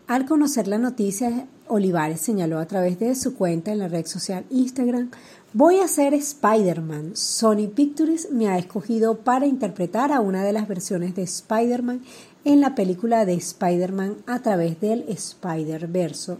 Al 0.08 0.26
conocer 0.26 0.66
la 0.66 0.78
noticia, 0.78 1.46
Olivares 1.68 2.20
señaló 2.20 2.58
a 2.58 2.66
través 2.66 2.98
de 2.98 3.14
su 3.14 3.34
cuenta 3.34 3.72
en 3.72 3.78
la 3.78 3.88
red 3.88 4.06
social 4.06 4.44
Instagram, 4.50 5.10
voy 5.52 5.78
a 5.78 5.88
ser 5.88 6.14
Spider-Man. 6.14 7.16
Sony 7.16 7.68
Pictures 7.74 8.30
me 8.30 8.48
ha 8.48 8.58
escogido 8.58 9.18
para 9.18 9.46
interpretar 9.46 10.12
a 10.12 10.20
una 10.20 10.44
de 10.44 10.52
las 10.52 10.68
versiones 10.68 11.14
de 11.14 11.22
Spider-Man 11.22 12.02
en 12.46 12.60
la 12.60 12.76
película 12.76 13.26
de 13.26 13.34
Spider-Man 13.34 14.18
a 14.26 14.38
través 14.38 14.80
del 14.80 15.04
Spider-Verso. 15.08 16.38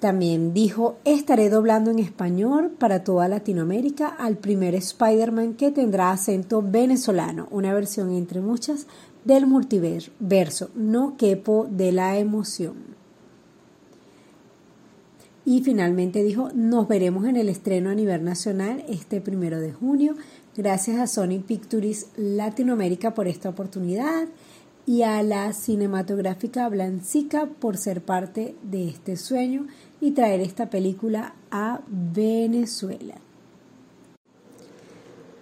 También 0.00 0.52
dijo, 0.52 0.96
estaré 1.04 1.50
doblando 1.50 1.92
en 1.92 2.00
español 2.00 2.72
para 2.76 3.04
toda 3.04 3.28
Latinoamérica 3.28 4.08
al 4.08 4.38
primer 4.38 4.74
Spider-Man 4.74 5.54
que 5.54 5.70
tendrá 5.70 6.10
acento 6.10 6.62
venezolano, 6.62 7.46
una 7.52 7.72
versión 7.74 8.10
entre 8.10 8.40
muchas 8.40 8.88
del 9.24 9.46
multiverso, 9.46 10.70
no 10.74 11.16
quepo 11.16 11.68
de 11.70 11.92
la 11.92 12.18
emoción. 12.18 12.74
Y 15.44 15.62
finalmente 15.62 16.24
dijo, 16.24 16.50
nos 16.54 16.88
veremos 16.88 17.24
en 17.26 17.36
el 17.36 17.48
estreno 17.48 17.90
a 17.90 17.94
nivel 17.94 18.24
nacional 18.24 18.84
este 18.88 19.20
primero 19.20 19.60
de 19.60 19.72
junio 19.72 20.16
Gracias 20.58 20.98
a 20.98 21.06
Sony 21.06 21.38
Pictures 21.38 22.08
Latinoamérica 22.16 23.14
por 23.14 23.28
esta 23.28 23.48
oportunidad 23.48 24.26
y 24.88 25.02
a 25.02 25.22
la 25.22 25.52
cinematográfica 25.52 26.66
Blancica 26.70 27.44
por 27.44 27.76
ser 27.76 28.00
parte 28.00 28.54
de 28.62 28.88
este 28.88 29.18
sueño 29.18 29.66
y 30.00 30.12
traer 30.12 30.40
esta 30.40 30.70
película 30.70 31.34
a 31.50 31.80
Venezuela. 31.88 33.16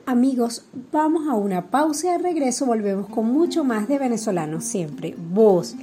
Amigos, 0.05 0.65
vamos 0.91 1.29
a 1.29 1.35
una 1.35 1.71
pausa 1.71 2.09
y 2.09 2.11
de 2.11 2.19
regreso 2.19 2.67
volvemos 2.67 3.07
con 3.09 3.33
mucho 3.33 3.63
más 3.63 3.87
de 3.87 4.01
venezolanos 4.01 4.65
siempre, 4.65 5.15
voz 5.17 5.77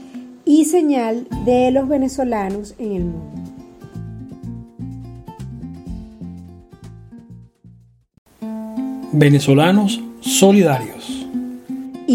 y 0.44 0.66
señal 0.66 1.26
de 1.46 1.72
los 1.72 1.88
venezolanos 1.88 2.76
en 2.78 2.92
el 2.92 3.06
mundo. 3.06 3.42
Venezolanos 9.14 10.02
solidarios. 10.20 11.13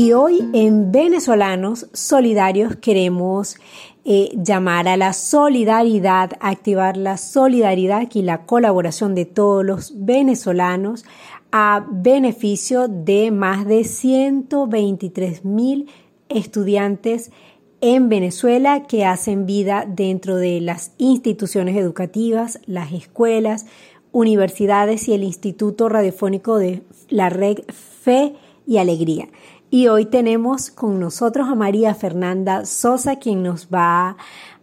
Y 0.01 0.13
hoy 0.13 0.49
en 0.53 0.93
Venezolanos 0.93 1.89
Solidarios 1.93 2.77
queremos 2.77 3.57
eh, 4.05 4.31
llamar 4.37 4.87
a 4.87 4.97
la 4.97 5.13
solidaridad, 5.13 6.35
activar 6.39 6.97
la 6.97 7.17
solidaridad 7.17 8.09
y 8.15 8.23
la 8.23 8.47
colaboración 8.47 9.17
de 9.17 9.25
todos 9.25 9.67
los 9.67 9.93
venezolanos 9.97 11.05
a 11.51 11.85
beneficio 11.91 12.87
de 12.87 13.33
más 13.33 13.67
de 13.67 13.83
123 13.83 15.45
mil 15.45 15.89
estudiantes 16.29 17.33
en 17.81 18.09
Venezuela 18.09 18.85
que 18.85 19.05
hacen 19.05 19.47
vida 19.47 19.85
dentro 19.85 20.37
de 20.37 20.61
las 20.61 20.93
instituciones 20.99 21.77
educativas, 21.77 22.61
las 22.67 22.93
escuelas, 22.93 23.67
universidades 24.13 25.09
y 25.09 25.15
el 25.15 25.25
Instituto 25.25 25.89
Radiofónico 25.89 26.57
de 26.57 26.85
la 27.09 27.31
Red 27.31 27.63
Fe 27.67 28.35
y 28.65 28.77
Alegría. 28.77 29.27
Y 29.71 29.89
hoy 29.89 30.07
tenemos 30.07 30.71
con 30.71 30.99
nosotros 30.99 31.47
a 31.47 31.55
María 31.55 31.95
Fernanda 31.95 32.65
Sosa, 32.65 33.17
quien 33.17 33.43
nos 33.43 33.69
va 33.69 34.17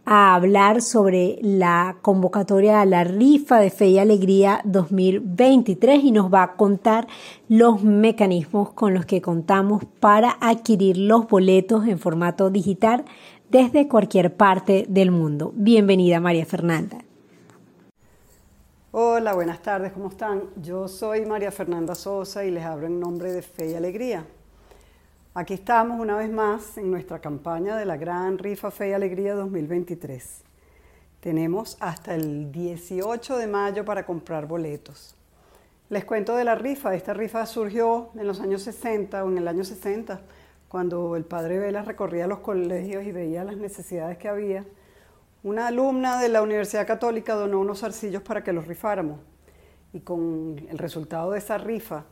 a 0.04 0.34
hablar 0.34 0.82
sobre 0.82 1.38
la 1.44 1.98
convocatoria 2.02 2.82
a 2.82 2.86
la 2.86 3.04
rifa 3.04 3.60
de 3.60 3.70
Fe 3.70 3.90
y 3.90 4.00
Alegría 4.00 4.62
2023 4.64 6.04
y 6.04 6.12
nos 6.12 6.34
va 6.34 6.42
a 6.42 6.56
contar 6.56 7.06
los 7.48 7.84
mecanismos 7.84 8.72
con 8.72 8.96
los 8.96 9.06
que 9.06 9.22
contamos 9.22 9.84
para 10.00 10.38
adquirir 10.42 10.98
los 10.98 11.28
boletos 11.28 11.86
en 11.88 12.00
formato 12.00 12.50
digital 12.50 13.06
desde 13.52 13.88
cualquier 13.88 14.36
parte 14.36 14.88
del 14.90 15.12
mundo. 15.12 15.54
Bienvenida 15.56 16.20
María 16.20 16.48
Fernanda. 16.48 16.98
Hola, 18.92 19.36
buenas 19.36 19.62
tardes, 19.62 19.92
¿cómo 19.92 20.10
están? 20.10 20.46
Yo 20.56 20.88
soy 20.88 21.28
María 21.28 21.52
Fernanda 21.52 21.94
Sosa 21.94 22.44
y 22.44 22.50
les 22.50 22.64
hablo 22.64 22.88
en 22.88 23.00
nombre 23.00 23.32
de 23.34 23.44
Fe 23.44 23.70
y 23.70 23.76
Alegría. 23.76 24.26
Aquí 25.38 25.54
estamos 25.54 26.00
una 26.00 26.16
vez 26.16 26.32
más 26.32 26.78
en 26.78 26.90
nuestra 26.90 27.20
campaña 27.20 27.76
de 27.76 27.84
la 27.84 27.98
Gran 27.98 28.38
Rifa 28.38 28.72
Fe 28.72 28.92
y 28.92 28.94
Alegría 28.94 29.36
2023. 29.36 30.46
Tenemos 31.20 31.76
hasta 31.82 32.16
el 32.16 32.54
18 32.54 33.38
de 33.40 33.46
mayo 33.46 33.84
para 33.84 34.06
comprar 34.06 34.48
boletos. 34.48 35.14
Les 35.90 36.06
cuento 36.06 36.38
de 36.38 36.46
la 36.46 36.56
rifa. 36.56 36.96
Esta 36.96 37.14
rifa 37.14 37.46
surgió 37.48 38.12
en 38.16 38.28
los 38.28 38.40
años 38.40 38.62
60 38.62 39.26
o 39.26 39.30
en 39.30 39.38
el 39.38 39.50
año 39.50 39.66
60, 39.66 40.22
cuando 40.70 41.18
el 41.18 41.26
padre 41.26 41.60
Vela 41.60 41.82
recorría 41.82 42.28
los 42.28 42.40
colegios 42.40 43.04
y 43.04 43.12
veía 43.12 43.44
las 43.44 43.58
necesidades 43.58 44.18
que 44.18 44.30
había. 44.30 44.64
Una 45.44 45.68
alumna 45.68 46.18
de 46.18 46.30
la 46.30 46.44
Universidad 46.44 46.88
Católica 46.88 47.36
donó 47.36 47.60
unos 47.60 47.84
arcillos 47.84 48.22
para 48.22 48.42
que 48.42 48.54
los 48.54 48.68
rifáramos. 48.68 49.20
Y 49.92 50.00
con 50.00 50.66
el 50.70 50.78
resultado 50.78 51.32
de 51.32 51.40
esa 51.40 51.58
rifa, 51.58 52.06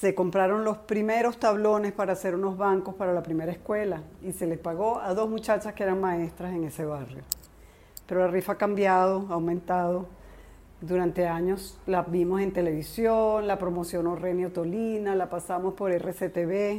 se 0.00 0.14
compraron 0.14 0.64
los 0.64 0.78
primeros 0.78 1.38
tablones 1.38 1.92
para 1.92 2.12
hacer 2.12 2.36
unos 2.36 2.56
bancos 2.56 2.94
para 2.94 3.12
la 3.12 3.22
primera 3.22 3.50
escuela 3.50 4.02
y 4.22 4.32
se 4.32 4.46
les 4.46 4.58
pagó 4.58 5.00
a 5.00 5.12
dos 5.12 5.28
muchachas 5.28 5.74
que 5.74 5.82
eran 5.82 6.00
maestras 6.00 6.54
en 6.54 6.62
ese 6.62 6.84
barrio. 6.84 7.22
Pero 8.06 8.20
la 8.20 8.28
rifa 8.28 8.52
ha 8.52 8.58
cambiado, 8.58 9.26
ha 9.28 9.34
aumentado. 9.34 10.06
Durante 10.80 11.26
años 11.26 11.80
la 11.86 12.02
vimos 12.02 12.40
en 12.40 12.52
televisión, 12.52 13.48
la 13.48 13.58
promocionó 13.58 14.14
Renio 14.14 14.52
Tolina, 14.52 15.16
la 15.16 15.28
pasamos 15.28 15.74
por 15.74 15.90
RCTV, 15.90 16.76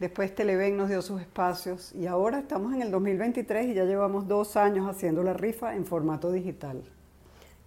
después 0.00 0.34
Televen 0.34 0.76
nos 0.76 0.88
dio 0.88 1.00
sus 1.00 1.20
espacios 1.20 1.94
y 1.94 2.08
ahora 2.08 2.40
estamos 2.40 2.74
en 2.74 2.82
el 2.82 2.90
2023 2.90 3.66
y 3.66 3.74
ya 3.74 3.84
llevamos 3.84 4.26
dos 4.26 4.56
años 4.56 4.88
haciendo 4.90 5.22
la 5.22 5.32
rifa 5.32 5.76
en 5.76 5.86
formato 5.86 6.32
digital. 6.32 6.82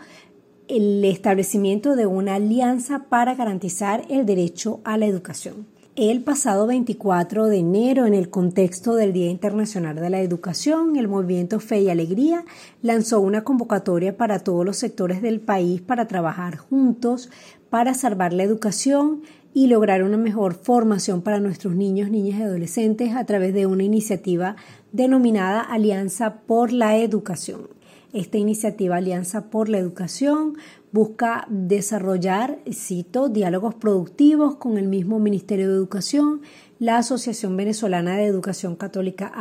el 0.66 1.04
establecimiento 1.04 1.94
de 1.94 2.06
una 2.06 2.34
alianza 2.34 3.04
para 3.08 3.36
garantizar 3.36 4.02
el 4.08 4.26
derecho 4.26 4.80
a 4.82 4.98
la 4.98 5.06
educación. 5.06 5.73
El 5.96 6.24
pasado 6.24 6.66
24 6.66 7.46
de 7.46 7.58
enero, 7.58 8.04
en 8.06 8.14
el 8.14 8.28
contexto 8.28 8.96
del 8.96 9.12
Día 9.12 9.30
Internacional 9.30 9.94
de 9.94 10.10
la 10.10 10.22
Educación, 10.22 10.96
el 10.96 11.06
movimiento 11.06 11.60
Fe 11.60 11.82
y 11.82 11.88
Alegría 11.88 12.44
lanzó 12.82 13.20
una 13.20 13.44
convocatoria 13.44 14.16
para 14.16 14.40
todos 14.40 14.66
los 14.66 14.76
sectores 14.76 15.22
del 15.22 15.38
país 15.38 15.80
para 15.80 16.08
trabajar 16.08 16.56
juntos 16.56 17.30
para 17.70 17.94
salvar 17.94 18.32
la 18.32 18.42
educación 18.42 19.22
y 19.52 19.68
lograr 19.68 20.02
una 20.02 20.16
mejor 20.16 20.54
formación 20.54 21.22
para 21.22 21.38
nuestros 21.38 21.76
niños, 21.76 22.10
niñas 22.10 22.40
y 22.40 22.42
adolescentes 22.42 23.14
a 23.14 23.24
través 23.24 23.54
de 23.54 23.66
una 23.66 23.84
iniciativa 23.84 24.56
denominada 24.90 25.60
Alianza 25.60 26.40
por 26.40 26.72
la 26.72 26.96
Educación. 26.96 27.68
Esta 28.12 28.36
iniciativa 28.38 28.96
Alianza 28.96 29.48
por 29.48 29.68
la 29.68 29.78
Educación 29.78 30.56
busca 30.94 31.44
desarrollar, 31.50 32.60
cito, 32.72 33.28
diálogos 33.28 33.74
productivos 33.74 34.54
con 34.54 34.78
el 34.78 34.86
mismo 34.86 35.18
Ministerio 35.18 35.68
de 35.68 35.74
Educación, 35.74 36.42
la 36.78 36.98
Asociación 36.98 37.56
Venezolana 37.56 38.16
de 38.16 38.26
Educación 38.26 38.76
Católica 38.76 39.32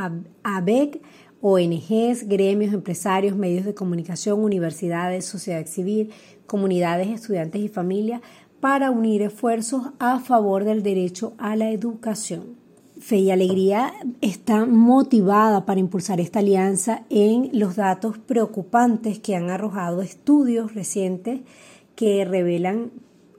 ABEC, 0.41 0.99
ONGs, 1.41 2.27
gremios, 2.27 2.73
empresarios, 2.73 3.37
medios 3.37 3.65
de 3.65 3.75
comunicación, 3.75 4.43
universidades, 4.43 5.25
sociedad 5.25 5.67
civil, 5.67 6.09
comunidades, 6.47 7.09
estudiantes 7.09 7.61
y 7.61 7.67
familias 7.67 8.21
para 8.59 8.89
unir 8.89 9.21
esfuerzos 9.21 9.91
a 9.99 10.19
favor 10.21 10.63
del 10.63 10.81
derecho 10.81 11.35
a 11.37 11.55
la 11.55 11.69
educación. 11.69 12.62
Fe 13.03 13.17
y 13.17 13.31
Alegría 13.31 13.93
está 14.21 14.65
motivada 14.65 15.65
para 15.65 15.81
impulsar 15.81 16.21
esta 16.21 16.39
alianza 16.39 17.03
en 17.09 17.49
los 17.51 17.75
datos 17.75 18.17
preocupantes 18.17 19.19
que 19.19 19.35
han 19.35 19.49
arrojado 19.49 20.01
estudios 20.01 20.73
recientes 20.73 21.41
que 21.97 22.23
revelan, 22.23 22.91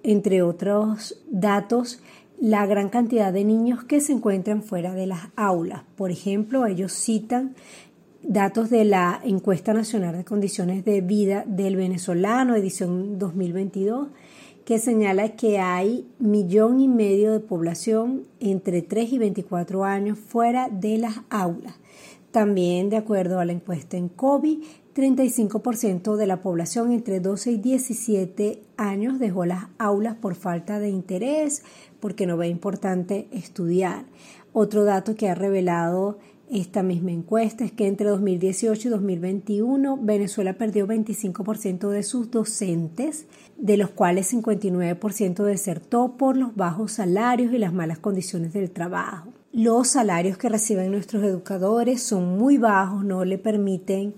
entre 0.03 0.42
otros 0.42 1.18
datos, 1.31 2.03
la 2.38 2.66
gran 2.66 2.90
cantidad 2.90 3.33
de 3.33 3.44
niños 3.44 3.85
que 3.85 4.03
se 4.03 4.12
encuentran 4.12 4.62
fuera 4.62 4.92
de 4.92 5.07
las 5.07 5.29
aulas. 5.35 5.81
Por 5.96 6.11
ejemplo, 6.11 6.66
ellos 6.66 6.92
citan 6.92 7.55
datos 8.22 8.68
de 8.68 8.85
la 8.85 9.18
Encuesta 9.24 9.72
Nacional 9.72 10.14
de 10.14 10.24
Condiciones 10.27 10.85
de 10.85 11.00
Vida 11.00 11.42
del 11.46 11.77
Venezolano, 11.77 12.55
edición 12.55 13.18
2022, 13.18 14.09
que 14.64 14.79
señala 14.79 15.37
que 15.37 15.59
hay 15.59 16.09
millón 16.18 16.81
y 16.81 16.88
medio 16.88 17.33
de 17.33 17.40
población 17.40 18.24
entre 18.40 18.83
3 18.83 19.12
y 19.12 19.18
24 19.18 19.85
años 19.85 20.18
fuera 20.18 20.68
de 20.68 20.98
las 20.98 21.20
aulas. 21.29 21.74
También, 22.31 22.90
de 22.90 22.96
acuerdo 22.96 23.38
a 23.38 23.44
la 23.44 23.53
encuesta 23.53 23.96
en 23.96 24.09
COVID, 24.09 24.59
35% 24.94 26.16
de 26.16 26.27
la 26.27 26.40
población 26.40 26.92
entre 26.92 27.20
12 27.20 27.53
y 27.53 27.57
17 27.59 28.62
años 28.77 29.18
dejó 29.18 29.44
las 29.44 29.66
aulas 29.79 30.16
por 30.16 30.35
falta 30.35 30.79
de 30.79 30.88
interés, 30.88 31.62
porque 32.00 32.27
no 32.27 32.37
ve 32.37 32.48
importante 32.48 33.29
estudiar. 33.33 34.07
Otro 34.53 34.85
dato 34.85 35.14
que 35.14 35.29
ha 35.29 35.35
revelado 35.35 36.18
esta 36.54 36.84
misma 36.84 37.10
encuesta 37.10 37.64
es 37.64 37.72
que 37.72 37.88
entre 37.88 38.06
2018 38.06 38.86
y 38.86 38.90
2021 38.92 39.98
Venezuela 40.00 40.52
perdió 40.52 40.86
25% 40.86 41.88
de 41.88 42.04
sus 42.04 42.30
docentes, 42.30 43.26
de 43.58 43.76
los 43.76 43.90
cuales 43.90 44.32
59% 44.32 45.42
desertó 45.42 46.16
por 46.16 46.36
los 46.36 46.54
bajos 46.54 46.92
salarios 46.92 47.52
y 47.52 47.58
las 47.58 47.72
malas 47.72 47.98
condiciones 47.98 48.52
del 48.52 48.70
trabajo. 48.70 49.32
Los 49.52 49.88
salarios 49.88 50.38
que 50.38 50.48
reciben 50.48 50.92
nuestros 50.92 51.24
educadores 51.24 52.02
son 52.02 52.38
muy 52.38 52.56
bajos, 52.56 53.04
no 53.04 53.24
le 53.24 53.38
permiten 53.38 54.14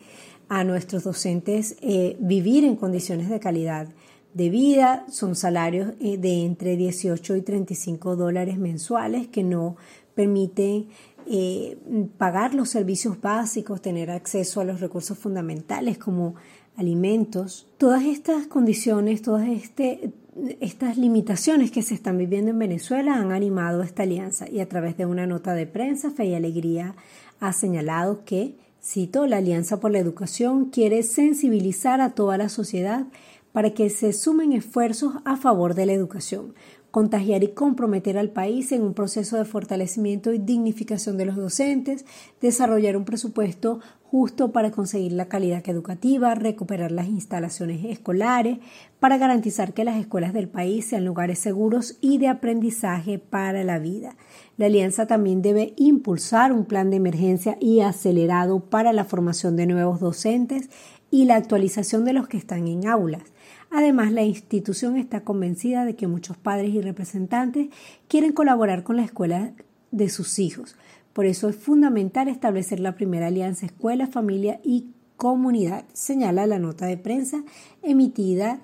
a 0.49 0.63
nuestros 0.63 1.05
docentes 1.05 1.77
eh, 1.81 2.19
vivir 2.21 2.65
en 2.65 2.77
condiciones 2.77 3.31
de 3.31 3.41
calidad 3.41 3.89
de 4.35 4.51
vida, 4.51 5.07
son 5.09 5.35
salarios 5.37 5.95
eh, 6.01 6.19
de 6.19 6.45
entre 6.45 6.77
18 6.77 7.37
y 7.37 7.41
35 7.41 8.15
dólares 8.17 8.59
mensuales 8.59 9.27
que 9.27 9.43
no 9.43 9.77
permiten 10.15 10.89
eh, 11.29 11.77
pagar 12.19 12.55
los 12.55 12.69
servicios 12.71 13.21
básicos, 13.21 13.83
tener 13.83 14.11
acceso 14.11 14.61
a 14.61 14.65
los 14.65 14.81
recursos 14.81 15.19
fundamentales 15.19 15.99
como 15.99 16.35
alimentos. 16.77 17.67
Todas 17.79 18.05
estas 18.05 18.47
condiciones, 18.47 19.23
todas 19.23 19.49
este, 19.49 20.13
estas 20.61 20.99
limitaciones 20.99 21.71
que 21.71 21.83
se 21.83 21.95
están 21.95 22.19
viviendo 22.19 22.51
en 22.51 22.59
Venezuela 22.59 23.15
han 23.15 23.33
animado 23.33 23.83
esta 23.83 24.03
alianza 24.03 24.49
y 24.49 24.61
a 24.61 24.69
través 24.69 24.97
de 24.97 25.07
una 25.07 25.27
nota 25.27 25.55
de 25.55 25.67
prensa, 25.67 26.11
Fe 26.11 26.27
y 26.27 26.35
Alegría 26.35 26.95
ha 27.41 27.53
señalado 27.53 28.25
que, 28.25 28.57
cito, 28.83 29.27
la 29.27 29.39
Alianza 29.39 29.81
por 29.81 29.91
la 29.91 29.99
Educación 29.99 30.67
quiere 30.67 31.03
sensibilizar 31.03 32.01
a 32.01 32.11
toda 32.11 32.39
la 32.39 32.49
sociedad 32.49 33.07
para 33.53 33.71
que 33.71 33.89
se 33.89 34.13
sumen 34.13 34.53
esfuerzos 34.53 35.15
a 35.25 35.37
favor 35.37 35.75
de 35.75 35.87
la 35.87 35.95
educación, 35.95 36.55
contagiar 36.97 37.45
y 37.45 37.49
comprometer 37.49 38.17
al 38.17 38.31
país 38.31 38.73
en 38.73 38.81
un 38.81 38.95
proceso 38.95 39.37
de 39.37 39.45
fortalecimiento 39.45 40.33
y 40.33 40.39
dignificación 40.39 41.19
de 41.19 41.27
los 41.27 41.37
docentes, 41.37 42.07
desarrollar 42.41 42.97
un 42.97 43.05
presupuesto 43.05 43.81
justo 44.05 44.51
para 44.51 44.71
conseguir 44.71 45.13
la 45.13 45.29
calidad 45.29 45.63
educativa, 45.69 46.35
recuperar 46.35 46.93
las 46.93 47.09
instalaciones 47.09 47.85
escolares, 47.85 48.61
para 48.99 49.19
garantizar 49.19 49.75
que 49.75 49.85
las 49.85 49.99
escuelas 49.99 50.33
del 50.33 50.49
país 50.49 50.87
sean 50.87 51.05
lugares 51.05 51.39
seguros 51.39 51.99
y 52.01 52.17
de 52.17 52.29
aprendizaje 52.29 53.19
para 53.19 53.63
la 53.63 53.79
vida. 53.79 54.17
La 54.57 54.65
alianza 54.65 55.07
también 55.07 55.43
debe 55.43 55.75
impulsar 55.77 56.51
un 56.51 56.65
plan 56.65 56.89
de 56.89 56.97
emergencia 56.97 57.59
y 57.61 57.81
acelerado 57.81 58.61
para 58.61 58.95
la 58.95 59.05
formación 59.05 59.55
de 59.57 59.67
nuevos 59.67 60.01
docentes 60.01 60.71
y 61.11 61.27
la 61.27 61.37
actualización 61.37 62.07
de 62.07 62.15
los 62.15 62.27
que 62.27 62.39
están 62.39 62.67
en 62.69 62.87
aulas 62.87 63.36
Además, 63.71 64.13
la 64.13 64.23
institución 64.23 64.97
está 64.97 65.23
convencida 65.23 65.85
de 65.85 65.97
que 65.97 66.07
muchos 66.07 66.37
padres 66.37 66.75
y 66.75 66.81
representantes 66.81 67.69
quieren 68.09 68.33
colaborar 68.33 68.83
con 68.83 68.97
la 68.97 69.05
escuela 69.05 69.53
de 69.91 70.09
sus 70.09 70.39
hijos. 70.39 70.77
Por 71.13 71.27
eso 71.27 71.49
es 71.49 71.57
fundamental 71.57 72.29
establecer 72.29 72.81
la 72.81 72.95
primera 72.95 73.29
alianza 73.29 73.67
escuela, 73.67 74.07
familia 74.07 74.61
y 74.63 74.91
comunidad, 75.17 75.87
señala 75.93 76.47
la 76.47 76.59
nota 76.59 76.87
de 76.87 76.99
prensa 76.99 77.43
emitida 77.83 78.61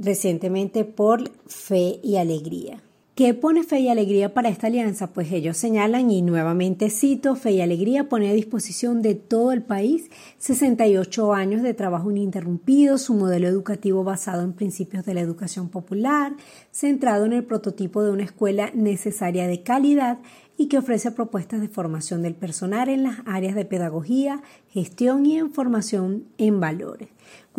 recientemente 0.00 0.84
por 0.84 1.30
Fe 1.46 2.00
y 2.02 2.16
Alegría. 2.16 2.82
¿Qué 3.18 3.34
pone 3.34 3.64
Fe 3.64 3.80
y 3.80 3.88
Alegría 3.88 4.32
para 4.32 4.48
esta 4.48 4.68
alianza? 4.68 5.12
Pues 5.12 5.32
ellos 5.32 5.56
señalan, 5.56 6.08
y 6.12 6.22
nuevamente 6.22 6.88
cito, 6.88 7.34
Fe 7.34 7.50
y 7.50 7.60
Alegría 7.60 8.08
pone 8.08 8.30
a 8.30 8.32
disposición 8.32 9.02
de 9.02 9.16
todo 9.16 9.50
el 9.50 9.64
país 9.64 10.08
68 10.38 11.34
años 11.34 11.62
de 11.62 11.74
trabajo 11.74 12.12
ininterrumpido, 12.12 12.96
su 12.96 13.14
modelo 13.14 13.48
educativo 13.48 14.04
basado 14.04 14.44
en 14.44 14.52
principios 14.52 15.04
de 15.04 15.14
la 15.14 15.20
educación 15.20 15.68
popular, 15.68 16.36
centrado 16.70 17.24
en 17.24 17.32
el 17.32 17.42
prototipo 17.42 18.04
de 18.04 18.12
una 18.12 18.22
escuela 18.22 18.70
necesaria 18.72 19.48
de 19.48 19.64
calidad 19.64 20.18
y 20.56 20.68
que 20.68 20.78
ofrece 20.78 21.10
propuestas 21.10 21.60
de 21.60 21.66
formación 21.66 22.22
del 22.22 22.36
personal 22.36 22.88
en 22.88 23.02
las 23.02 23.18
áreas 23.26 23.56
de 23.56 23.64
pedagogía, 23.64 24.42
gestión 24.68 25.26
y 25.26 25.38
en 25.38 25.52
formación 25.52 26.28
en 26.38 26.60
valores. 26.60 27.08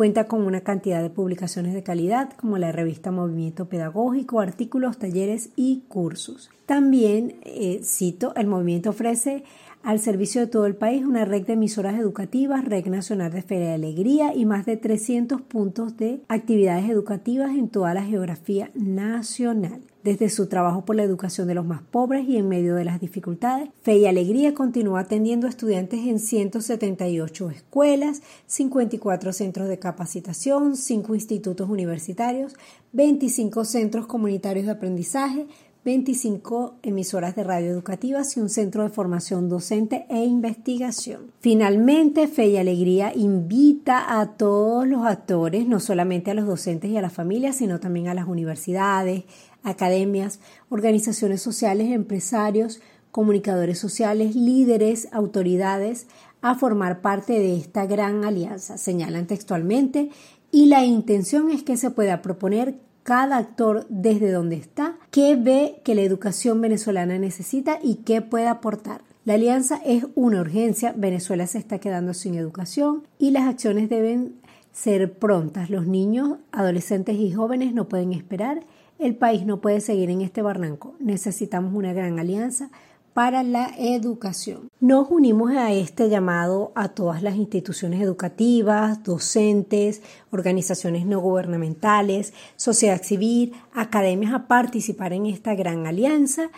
Cuenta 0.00 0.28
con 0.28 0.46
una 0.46 0.62
cantidad 0.62 1.02
de 1.02 1.10
publicaciones 1.10 1.74
de 1.74 1.82
calidad 1.82 2.32
como 2.32 2.56
la 2.56 2.72
revista 2.72 3.10
Movimiento 3.10 3.68
Pedagógico, 3.68 4.40
artículos, 4.40 4.96
talleres 4.96 5.50
y 5.56 5.82
cursos. 5.88 6.48
También, 6.64 7.34
eh, 7.42 7.82
cito, 7.84 8.34
el 8.34 8.46
movimiento 8.46 8.88
ofrece 8.88 9.44
al 9.82 9.98
servicio 9.98 10.40
de 10.40 10.46
todo 10.46 10.64
el 10.64 10.74
país 10.74 11.04
una 11.04 11.26
red 11.26 11.44
de 11.44 11.52
emisoras 11.52 11.98
educativas, 11.98 12.64
red 12.64 12.86
nacional 12.86 13.30
de 13.30 13.42
Feria 13.42 13.66
de 13.66 13.74
Alegría 13.74 14.34
y 14.34 14.46
más 14.46 14.64
de 14.64 14.78
300 14.78 15.42
puntos 15.42 15.98
de 15.98 16.22
actividades 16.28 16.88
educativas 16.88 17.50
en 17.50 17.68
toda 17.68 17.92
la 17.92 18.02
geografía 18.02 18.70
nacional. 18.72 19.82
Desde 20.02 20.30
su 20.30 20.46
trabajo 20.46 20.86
por 20.86 20.96
la 20.96 21.02
educación 21.02 21.46
de 21.46 21.54
los 21.54 21.66
más 21.66 21.82
pobres 21.82 22.26
y 22.26 22.38
en 22.38 22.48
medio 22.48 22.74
de 22.74 22.86
las 22.86 23.00
dificultades, 23.00 23.68
Fe 23.82 23.98
y 23.98 24.06
Alegría 24.06 24.54
continúa 24.54 25.00
atendiendo 25.00 25.46
a 25.46 25.50
estudiantes 25.50 26.00
en 26.06 26.18
178 26.18 27.50
escuelas, 27.50 28.22
54 28.46 29.34
centros 29.34 29.68
de 29.68 29.78
capacitación, 29.78 30.76
5 30.76 31.14
institutos 31.14 31.68
universitarios, 31.68 32.56
25 32.92 33.66
centros 33.66 34.06
comunitarios 34.06 34.64
de 34.64 34.72
aprendizaje, 34.72 35.46
25 35.84 36.74
emisoras 36.82 37.34
de 37.36 37.42
radio 37.42 37.70
educativas 37.70 38.36
y 38.36 38.40
un 38.40 38.50
centro 38.50 38.82
de 38.82 38.90
formación 38.90 39.48
docente 39.48 40.04
e 40.10 40.24
investigación. 40.24 41.32
Finalmente, 41.40 42.28
Fe 42.28 42.48
y 42.48 42.56
Alegría 42.58 43.12
invita 43.14 44.20
a 44.20 44.36
todos 44.36 44.86
los 44.86 45.06
actores, 45.06 45.66
no 45.66 45.80
solamente 45.80 46.30
a 46.30 46.34
los 46.34 46.46
docentes 46.46 46.90
y 46.90 46.98
a 46.98 47.02
las 47.02 47.14
familias, 47.14 47.56
sino 47.56 47.80
también 47.80 48.08
a 48.08 48.14
las 48.14 48.28
universidades, 48.28 49.24
academias, 49.62 50.40
organizaciones 50.68 51.42
sociales, 51.42 51.90
empresarios, 51.90 52.80
comunicadores 53.10 53.78
sociales, 53.78 54.34
líderes, 54.34 55.08
autoridades, 55.12 56.06
a 56.42 56.54
formar 56.54 57.00
parte 57.00 57.34
de 57.34 57.56
esta 57.56 57.86
gran 57.86 58.24
alianza, 58.24 58.78
señalan 58.78 59.26
textualmente, 59.26 60.10
y 60.52 60.66
la 60.66 60.84
intención 60.84 61.50
es 61.50 61.62
que 61.62 61.76
se 61.76 61.90
pueda 61.90 62.22
proponer 62.22 62.76
cada 63.02 63.36
actor 63.36 63.86
desde 63.88 64.30
donde 64.30 64.56
está, 64.56 64.96
qué 65.10 65.36
ve 65.36 65.80
que 65.84 65.94
la 65.94 66.02
educación 66.02 66.60
venezolana 66.60 67.18
necesita 67.18 67.78
y 67.82 67.96
qué 67.96 68.22
puede 68.22 68.46
aportar. 68.46 69.02
La 69.24 69.34
alianza 69.34 69.80
es 69.84 70.06
una 70.14 70.40
urgencia, 70.40 70.94
Venezuela 70.96 71.46
se 71.46 71.58
está 71.58 71.78
quedando 71.78 72.14
sin 72.14 72.34
educación 72.34 73.02
y 73.18 73.30
las 73.32 73.48
acciones 73.48 73.88
deben 73.88 74.34
ser 74.72 75.12
prontas. 75.12 75.70
Los 75.70 75.86
niños, 75.86 76.38
adolescentes 76.52 77.16
y 77.16 77.32
jóvenes 77.32 77.74
no 77.74 77.88
pueden 77.88 78.12
esperar, 78.12 78.62
el 79.00 79.16
país 79.16 79.46
no 79.46 79.60
puede 79.60 79.80
seguir 79.80 80.10
en 80.10 80.20
este 80.20 80.42
barranco. 80.42 80.94
Necesitamos 81.00 81.74
una 81.74 81.92
gran 81.92 82.18
alianza 82.18 82.70
para 83.14 83.42
la 83.42 83.72
educación. 83.78 84.70
Nos 84.80 85.10
unimos 85.10 85.50
a 85.52 85.72
este 85.72 86.08
llamado 86.08 86.70
a 86.74 86.90
todas 86.90 87.22
las 87.22 87.36
instituciones 87.36 88.00
educativas, 88.00 89.02
docentes, 89.02 90.02
organizaciones 90.30 91.06
no 91.06 91.20
gubernamentales, 91.20 92.32
sociedad 92.56 93.02
civil, 93.02 93.52
academias 93.74 94.32
a 94.32 94.46
participar 94.46 95.12
en 95.12 95.26
esta 95.26 95.54
gran 95.54 95.86
alianza. 95.86 96.50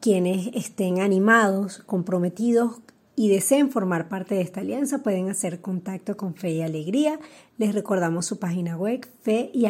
Quienes 0.00 0.48
estén 0.54 1.00
animados, 1.00 1.78
comprometidos 1.86 2.80
y 3.16 3.28
deseen 3.28 3.70
formar 3.70 4.08
parte 4.08 4.34
de 4.34 4.42
esta 4.42 4.60
alianza 4.60 5.02
pueden 5.02 5.30
hacer 5.30 5.60
contacto 5.60 6.16
con 6.16 6.34
Fe 6.34 6.50
y 6.50 6.62
Alegría. 6.62 7.18
Les 7.58 7.74
recordamos 7.74 8.26
su 8.26 8.38
página 8.38 8.76
web 8.76 9.06
fe 9.22 9.50
y 9.54 9.66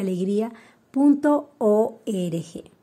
alegría.org. 0.97 2.73